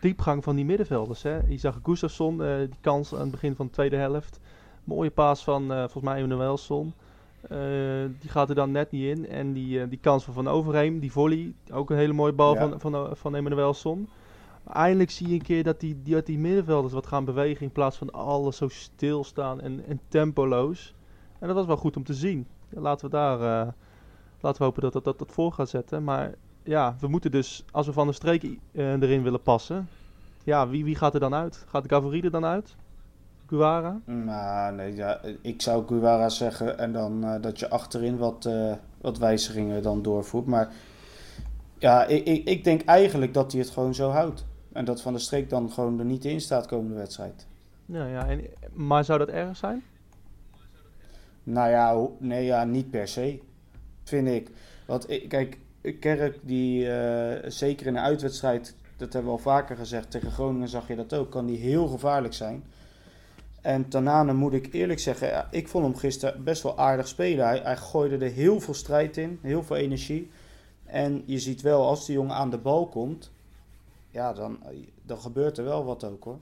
diepgang 0.01 0.43
van 0.43 0.55
die 0.55 0.65
middenvelders. 0.65 1.23
Hè? 1.23 1.39
Je 1.47 1.57
zag 1.57 1.79
Gustafsson, 1.83 2.43
eh, 2.43 2.57
die 2.57 2.69
kans 2.81 3.13
aan 3.13 3.19
het 3.21 3.31
begin 3.31 3.55
van 3.55 3.65
de 3.65 3.71
tweede 3.71 3.95
helft. 3.95 4.39
Mooie 4.83 5.09
paas 5.11 5.43
van 5.43 5.71
eh, 5.71 5.77
volgens 5.79 6.03
mij 6.03 6.17
Emanuelson. 6.17 6.93
Eh 7.41 7.57
die 8.19 8.29
gaat 8.29 8.49
er 8.49 8.55
dan 8.55 8.71
net 8.71 8.91
niet 8.91 9.17
in. 9.17 9.27
En 9.27 9.53
die, 9.53 9.87
die 9.87 9.99
kans 9.99 10.23
van 10.23 10.33
Van 10.33 10.47
Overheem, 10.47 10.99
die 10.99 11.11
volley. 11.11 11.53
Ook 11.73 11.89
een 11.89 11.97
hele 11.97 12.13
mooie 12.13 12.33
bal 12.33 12.53
Ja. 12.53 12.59
van, 12.69 12.79
van, 12.79 13.17
van 13.17 13.35
Emanuelson. 13.35 14.09
Eindelijk 14.73 15.11
zie 15.11 15.27
je 15.27 15.33
een 15.33 15.41
keer 15.41 15.63
dat 15.63 15.79
die, 15.79 16.01
die, 16.03 16.13
dat 16.13 16.25
die 16.25 16.37
middenvelders 16.37 16.93
wat 16.93 17.07
gaan 17.07 17.25
bewegen. 17.25 17.65
In 17.65 17.71
plaats 17.71 17.97
van 17.97 18.11
alles 18.11 18.57
zo 18.57 18.67
stilstaan 18.67 19.61
en, 19.61 19.85
en 19.87 19.99
tempoloos. 20.07 20.93
En 21.39 21.47
dat 21.47 21.55
was 21.55 21.65
wel 21.65 21.77
goed 21.77 21.97
om 21.97 22.03
te 22.03 22.13
zien. 22.13 22.47
Laten 22.69 23.05
we 23.05 23.11
daar... 23.11 23.73
Laten 24.45 24.59
we 24.59 24.65
hopen 24.65 24.81
dat 24.81 24.93
dat, 24.93 25.03
dat, 25.03 25.19
dat 25.19 25.31
voor 25.31 25.51
gaat 25.51 25.69
zetten. 25.69 26.03
Maar 26.03 26.33
ja, 26.63 26.95
we 26.99 27.07
moeten 27.07 27.31
dus, 27.31 27.65
als 27.71 27.85
we 27.85 27.93
van 27.93 28.07
de 28.07 28.13
streek 28.13 28.43
eh, 28.43 28.91
erin 28.91 29.23
willen 29.23 29.41
passen. 29.41 29.87
Ja, 30.43 30.67
wie, 30.67 30.83
wie 30.83 30.95
gaat 30.95 31.13
er 31.13 31.19
dan 31.19 31.33
uit? 31.33 31.63
Gaat 31.67 31.87
Gavori 31.87 32.21
er 32.21 32.31
dan 32.31 32.45
uit? 32.45 32.75
Guara? 33.45 33.99
Nou, 34.05 34.75
nee, 34.75 34.95
ja, 34.95 35.21
ik 35.41 35.61
zou 35.61 35.87
Guevara 35.87 36.29
zeggen 36.29 36.77
en 36.77 36.93
dan 36.93 37.23
eh, 37.23 37.41
dat 37.41 37.59
je 37.59 37.69
achterin 37.69 38.17
wat, 38.17 38.45
eh, 38.45 38.73
wat 39.01 39.17
wijzigingen 39.17 39.83
dan 39.83 40.01
doorvoert. 40.01 40.45
Maar 40.45 40.73
ja, 41.77 42.05
ik, 42.05 42.25
ik, 42.25 42.47
ik 42.47 42.63
denk 42.63 42.81
eigenlijk 42.81 43.33
dat 43.33 43.51
hij 43.51 43.61
het 43.61 43.69
gewoon 43.69 43.93
zo 43.93 44.09
houdt. 44.09 44.45
En 44.71 44.85
dat 44.85 45.01
Van 45.01 45.13
der 45.13 45.21
Streek 45.21 45.49
dan 45.49 45.71
gewoon 45.71 45.99
er 45.99 46.05
niet 46.05 46.25
in 46.25 46.41
staat 46.41 46.67
komende 46.67 46.95
wedstrijd. 46.95 47.47
Ja, 47.85 48.05
ja. 48.05 48.27
En, 48.27 48.41
maar 48.73 49.05
zou 49.05 49.19
dat 49.19 49.29
erg 49.29 49.57
zijn? 49.57 49.83
Nou 51.43 51.69
ja, 51.69 52.07
nee, 52.19 52.45
ja, 52.45 52.63
niet 52.63 52.89
per 52.89 53.07
se. 53.07 53.39
Vind 54.05 54.27
ik. 54.27 54.49
Want 54.85 55.09
ik- 55.09 55.29
kijk, 55.29 55.57
Kerk 55.99 56.39
die 56.41 56.91
eh, 56.91 57.49
zeker 57.51 57.87
in 57.87 57.95
een 57.95 58.03
uitwedstrijd, 58.03 58.75
dat 58.97 59.13
hebben 59.13 59.31
we 59.31 59.37
al 59.37 59.43
vaker 59.43 59.75
gezegd, 59.75 60.11
tegen 60.11 60.31
Groningen 60.31 60.67
zag 60.69 60.87
je 60.87 60.95
dat 60.95 61.13
ook, 61.13 61.31
kan 61.31 61.45
die 61.45 61.57
heel 61.57 61.87
gevaarlijk 61.87 62.33
zijn. 62.33 62.63
En 63.61 63.87
Tanane 63.89 64.33
moet 64.33 64.53
ik 64.53 64.73
eerlijk 64.73 64.99
zeggen, 64.99 65.47
ik 65.51 65.67
vond 65.67 65.85
hem 65.85 65.95
gisteren 65.95 66.43
best 66.43 66.63
wel 66.63 66.77
aardig 66.77 67.07
spelen. 67.07 67.45
Hij, 67.45 67.59
hij 67.63 67.77
gooide 67.77 68.25
er 68.25 68.31
heel 68.31 68.59
veel 68.59 68.73
strijd 68.73 69.17
in, 69.17 69.39
heel 69.41 69.63
veel 69.63 69.75
energie. 69.75 70.31
En 70.85 71.23
je 71.25 71.39
ziet 71.39 71.61
wel, 71.61 71.85
als 71.87 72.05
die 72.05 72.15
jongen 72.15 72.35
aan 72.35 72.49
de 72.49 72.57
bal 72.57 72.87
komt, 72.87 73.31
ja, 74.11 74.33
dan, 74.33 74.59
dan 75.01 75.17
gebeurt 75.19 75.57
er 75.57 75.63
wel 75.63 75.85
wat 75.85 76.03
ook 76.03 76.23
hoor. 76.23 76.39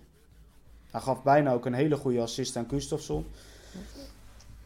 Hij 0.92 1.02
gaf 1.02 1.24
bijna 1.24 1.54
ook 1.54 1.66
een 1.66 1.74
hele 1.74 1.96
goede 1.98 2.22
assist 2.22 2.56
aan 2.56 2.70
Gustafsson. 2.70 3.26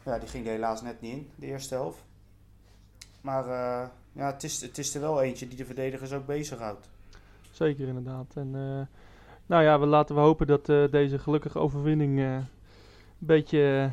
Ja, 0.04 0.18
die 0.18 0.28
ging 0.28 0.46
er 0.46 0.52
helaas 0.52 0.82
net 0.82 1.00
niet 1.00 1.12
in, 1.12 1.28
de 1.34 1.46
eerste 1.46 1.74
helft. 1.74 1.98
Maar 3.20 3.44
eh, 3.44 3.88
ja, 4.12 4.26
het 4.26 4.42
is, 4.42 4.60
het 4.60 4.78
is 4.78 4.94
er 4.94 5.00
wel 5.00 5.22
eentje 5.22 5.48
die 5.48 5.56
de 5.56 5.64
verdedigers 5.64 6.12
ook 6.12 6.26
bezighoudt. 6.26 6.88
Zeker 7.50 7.88
inderdaad. 7.88 8.32
En 8.34 8.50
eh, 8.54 8.86
nou 9.46 9.62
ja, 9.62 9.80
we 9.80 9.86
laten 9.86 10.14
we 10.14 10.20
hopen 10.20 10.46
dat 10.46 10.68
eh, 10.68 10.84
deze 10.90 11.18
gelukkige 11.18 11.58
overwinning 11.58 12.18
een 12.18 12.46
beetje 13.18 13.90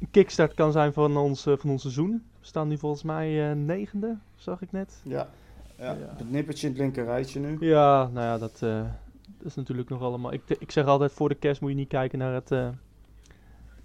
een 0.00 0.10
kickstart 0.10 0.54
kan 0.54 0.72
zijn 0.72 0.92
van 0.92 1.16
ons, 1.16 1.42
van 1.42 1.70
ons 1.70 1.80
seizoen. 1.80 2.22
We 2.40 2.46
staan 2.46 2.68
nu 2.68 2.78
volgens 2.78 3.02
mij 3.02 3.54
negende, 3.54 4.16
zag 4.34 4.62
ik 4.62 4.72
net. 4.72 5.00
Ja. 5.02 5.28
ja. 5.76 5.92
Ja. 5.92 6.14
Het 6.16 6.30
nippertje 6.30 6.66
in 6.66 6.72
het 6.72 6.82
linker 6.82 7.04
rijtje 7.04 7.40
nu. 7.40 7.56
Ja, 7.60 8.08
nou 8.12 8.26
ja, 8.26 8.38
dat, 8.38 8.58
dat 8.58 9.46
is 9.46 9.54
natuurlijk 9.54 9.88
nog 9.88 10.02
allemaal. 10.02 10.32
Ik, 10.32 10.42
ik 10.58 10.70
zeg 10.70 10.86
altijd: 10.86 11.12
voor 11.12 11.28
de 11.28 11.34
kerst 11.34 11.60
moet 11.60 11.70
je 11.70 11.76
niet 11.76 11.88
kijken 11.88 12.18
naar, 12.18 12.34
het, 12.34 12.50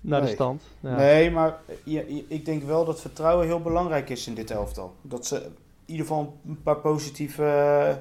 naar 0.04 0.20
de 0.20 0.26
Nee. 0.26 0.36
stand. 0.36 0.63
Ja. 0.80 0.96
Nee, 0.96 1.32
maar 1.32 1.58
je- 1.84 2.16
je- 2.16 2.26
ik 2.28 2.46
denk 2.46 2.63
wel 2.63 2.86
dat 2.86 3.02
vertrouwen 3.02 3.46
heel 3.46 3.62
belangrijk 3.62 4.10
is 4.10 4.28
in 4.28 4.34
dit 4.34 4.52
elftal. 4.52 4.94
Dat 5.02 5.26
ze 5.26 5.36
in 5.36 5.52
ieder 5.86 6.06
geval 6.06 6.38
een 6.48 6.62
paar 6.63 6.78
positieve 6.78 7.98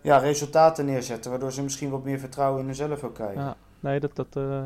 ja, 0.00 0.16
resultaten 0.18 0.84
neerzetten. 0.84 1.30
Waardoor 1.30 1.52
ze 1.52 1.62
misschien 1.62 1.90
wat 1.90 2.04
meer 2.04 2.18
vertrouwen 2.18 2.60
in 2.60 2.66
hunzelf 2.66 3.02
ook 3.04 3.14
krijgen. 3.14 3.42
Ja, 3.42 3.56
nee, 3.80 4.00
dat, 4.00 4.16
dat, 4.16 4.26
eh, 4.36 4.62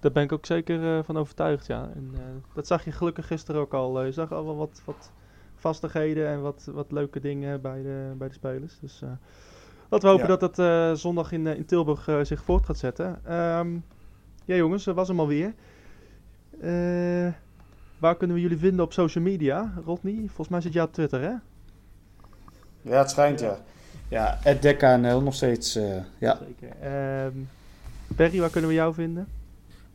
daar 0.00 0.12
ben 0.12 0.22
ik 0.22 0.32
ook 0.32 0.46
zeker 0.46 0.96
eh, 0.98 1.04
van 1.04 1.16
overtuigd. 1.16 1.66
Ja. 1.66 1.90
En, 1.94 2.10
eh, 2.14 2.20
dat 2.54 2.66
zag 2.66 2.84
je 2.84 2.92
gelukkig 2.92 3.26
gisteren 3.26 3.60
ook 3.60 3.74
al. 3.74 4.04
Je 4.04 4.12
zag 4.12 4.32
al 4.32 4.44
wel 4.44 4.56
wat, 4.56 4.82
wat 4.84 5.10
vastigheden 5.54 6.28
en 6.28 6.42
wat, 6.42 6.68
wat 6.72 6.92
leuke 6.92 7.20
dingen 7.20 7.60
bij 7.60 7.82
de, 7.82 8.12
bij 8.18 8.28
de 8.28 8.34
spelers. 8.34 8.78
Dus 8.80 9.00
laten 9.88 10.08
we 10.08 10.14
hopen 10.14 10.28
Ja. 10.32 10.36
dat 10.36 10.56
dat 10.56 10.98
zondag 10.98 11.32
in, 11.32 11.46
in 11.46 11.64
Tilburg 11.64 12.08
zich 12.26 12.42
voort 12.42 12.64
gaat 12.66 12.78
zetten. 12.78 13.20
Ehm, 13.24 13.72
ja, 14.44 14.54
jongens, 14.54 14.84
dat 14.84 14.94
was 14.94 15.08
hem 15.08 15.20
alweer. 15.20 15.54
Eh 16.60 17.32
waar 17.98 18.16
kunnen 18.16 18.36
we 18.36 18.42
jullie 18.42 18.58
vinden 18.58 18.84
op 18.84 18.92
social 18.92 19.24
media? 19.24 19.72
Rodney, 19.84 20.16
volgens 20.26 20.48
mij 20.48 20.60
zit 20.60 20.72
jij 20.72 20.82
op 20.82 20.92
Twitter, 20.92 21.20
hè? 21.20 21.32
Ja, 22.82 22.98
het 22.98 23.10
schijnt 23.10 23.40
ja. 23.40 23.58
Ja, 24.08 24.38
het 24.42 24.62
DKNL 24.62 25.20
nog 25.22 25.34
steeds. 25.34 25.76
eh, 25.76 25.96
ja. 26.18 26.38
Zeker. 26.46 26.76
Ehm 26.80 27.36
Perry, 28.16 28.40
waar 28.40 28.50
kunnen 28.50 28.70
we 28.70 28.76
jou 28.76 28.94
vinden? 28.94 29.26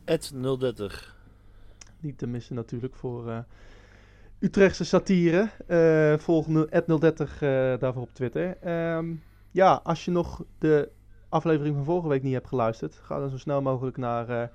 Ed 0.04 0.32
030. 0.58 1.16
Niet 2.00 2.18
te 2.18 2.26
missen 2.26 2.54
natuurlijk 2.54 2.94
voor 2.94 3.30
eh, 3.30 3.38
Utrechtse 4.38 4.84
satire. 4.84 5.48
Eh 5.66 6.18
volg 6.18 6.46
nu- 6.46 6.66
@030 6.86 7.42
eh, 7.42 7.48
daarvoor 7.78 8.02
op 8.02 8.14
Twitter. 8.14 8.56
Ehm, 8.60 9.06
ja, 9.50 9.80
als 9.84 10.04
je 10.04 10.10
nog 10.10 10.44
de 10.58 10.88
aflevering 11.28 11.74
van 11.76 11.84
vorige 11.84 12.08
week 12.08 12.22
niet 12.22 12.32
hebt 12.32 12.48
geluisterd, 12.48 12.94
ga 13.02 13.18
dan 13.18 13.30
zo 13.30 13.38
snel 13.38 13.62
mogelijk 13.62 13.96
naar 13.96 14.28
eh, 14.28 14.48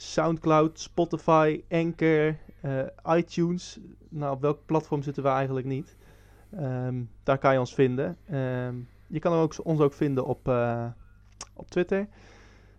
Soundcloud, 0.00 0.80
Spotify, 0.80 1.62
Anchor, 1.70 2.36
eh, 2.60 3.16
iTunes. 3.16 3.78
Nou, 4.08 4.34
op 4.34 4.40
welk 4.40 4.66
platform 4.66 5.02
zitten 5.02 5.22
we 5.22 5.28
eigenlijk 5.28 5.66
niet? 5.66 5.96
Ehm, 6.50 7.02
daar 7.22 7.38
kan 7.38 7.52
je 7.52 7.58
ons 7.58 7.74
vinden. 7.74 8.16
Ehm, 8.26 8.74
je 9.06 9.18
kan 9.18 9.32
ook, 9.32 9.54
ons 9.62 9.80
ook 9.80 9.92
vinden 9.92 10.24
op, 10.26 10.48
eh, 10.48 10.86
op 11.54 11.70
Twitter. 11.70 12.08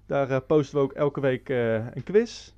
Daar 0.06 0.30
eh, 0.30 0.38
posten 0.48 0.78
we 0.78 0.84
ook 0.84 0.94
elke 0.94 1.20
week 1.20 1.50
een 1.50 2.04
quiz. 2.04 2.54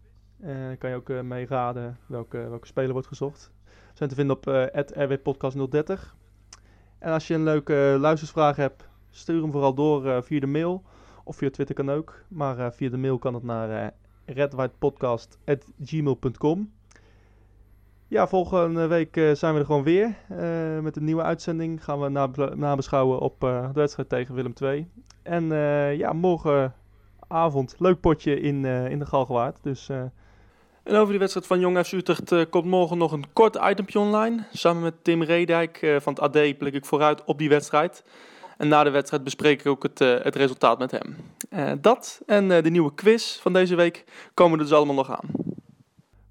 Kan 0.78 0.90
je 0.90 0.96
ook 0.96 1.24
mee 1.24 1.46
raden 1.46 1.98
welke, 2.06 2.38
welke 2.38 2.68
speler 2.68 2.92
wordt 2.92 3.08
gezocht. 3.08 3.52
We 3.66 3.92
zijn 3.94 4.10
te 4.10 4.16
vinden 4.16 4.36
op 4.36 4.48
eh 4.48 4.84
rwpodcast030. 5.08 6.16
En 7.00 7.12
als 7.12 7.28
je 7.28 7.34
een 7.34 7.44
leuke 7.44 7.98
luistersvraag 8.00 8.56
hebt, 8.56 8.88
stuur 9.10 9.42
hem 9.42 9.52
vooral 9.52 9.74
door 9.74 10.24
via 10.24 10.40
de 10.40 10.48
mail. 10.48 10.84
Of 11.24 11.36
via 11.36 11.50
Twitter 11.50 11.76
kan 11.76 11.92
ook. 11.92 12.24
Maar 12.28 12.74
via 12.74 12.90
de 12.90 12.98
mail 12.98 13.18
kan 13.18 13.34
het 13.34 13.44
naar 13.44 13.94
redwhitepodcast.gmail.com 14.26 16.72
Ja, 18.08 18.28
volgende 18.28 18.88
week 18.88 19.18
eh, 19.18 19.32
zijn 19.32 19.54
we 19.54 19.60
er 19.60 19.66
gewoon 19.66 19.84
weer. 19.84 20.16
eh, 20.30 20.80
met 20.80 20.96
een 20.96 21.04
nieuwe 21.04 21.22
uitzending 21.24 21.84
gaan 21.84 22.00
we 22.02 22.10
nab- 22.10 22.56
nabeschouwen 22.56 23.20
op 23.20 23.44
eh, 23.44 23.68
de 23.68 23.74
wedstrijd 23.80 24.10
tegen 24.10 24.36
Willem 24.36 24.54
II. 24.62 24.88
En 25.24 25.52
eh, 25.52 25.98
ja, 25.98 26.14
morgenavond 26.14 27.76
leuk 27.78 28.00
potje 28.00 28.40
in, 28.40 28.66
in 28.66 29.00
de 29.00 29.06
Galgenwaard. 29.06 29.58
Dus... 29.64 29.90
en 29.90 30.12
over 30.96 31.10
die 31.10 31.20
wedstrijd 31.20 31.48
van 31.48 31.60
Jong 31.60 31.78
FC 31.86 31.92
Utrecht 31.92 32.50
komt 32.50 32.66
morgen 32.66 32.98
nog 32.98 33.12
een 33.12 33.34
kort 33.34 33.56
itempje 33.56 34.00
online. 34.00 34.44
Samen 34.52 34.82
met 34.84 35.04
Tim 35.04 35.24
Redijk 35.24 35.98
van 36.00 36.14
het 36.14 36.22
AD 36.22 36.58
blik 36.58 36.74
ik 36.74 36.86
vooruit 36.86 37.24
op 37.24 37.38
die 37.38 37.50
wedstrijd. 37.50 38.04
En 38.58 38.68
na 38.68 38.84
de 38.84 38.90
wedstrijd 38.90 39.24
bespreek 39.24 39.60
ik 39.60 39.68
ook 39.68 39.84
het, 39.84 40.02
eh, 40.02 40.16
het 40.22 40.36
resultaat 40.36 40.80
met 40.80 40.92
hem. 40.92 41.16
Eh, 41.50 41.72
dat 41.82 42.22
en 42.26 42.52
eh, 42.52 42.64
de 42.64 42.70
nieuwe 42.70 42.94
quiz 42.94 43.40
van 43.40 43.54
deze 43.54 43.76
week 43.76 44.04
komen 44.34 44.58
er 44.60 44.66
dus 44.66 44.74
allemaal 44.74 44.96
nog 44.96 45.12
aan. 45.12 45.30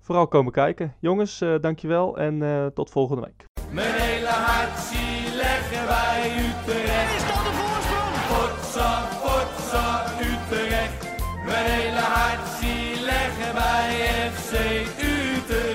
Vooral 0.01 0.27
komen 0.29 0.53
kijken. 0.53 0.95
Jongens, 1.01 1.41
eh, 1.41 1.55
dankjewel 1.61 2.19
en 2.19 2.43
eh, 2.43 2.67
tot 2.67 2.91
volgende 2.91 3.23
week. 3.23 3.45
Mijn 3.71 3.93
hele 3.95 4.27
hart 4.27 4.79
zie 4.79 5.35
leggen 5.37 5.87
wij 5.87 6.33
Utrecht. 6.39 7.15
Is 7.17 7.27
dat 7.27 7.45
de 7.45 7.53
voorsprong? 7.61 8.15
Potsa, 8.31 9.09
potsa, 9.23 10.05
Utrecht. 10.21 11.07
Mijn 11.45 11.65
hele 11.65 11.99
hart 11.99 12.49
zie 12.61 13.01
leggen 13.05 13.55
wij 13.55 13.91
FC 14.33 14.53
Utrecht. 14.99 15.67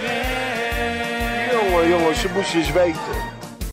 Jongen, 1.52 1.88
jongens, 1.90 2.22
ze 2.22 2.30
moesten 2.34 2.60
eens 2.60 2.72
weten. 2.72 3.27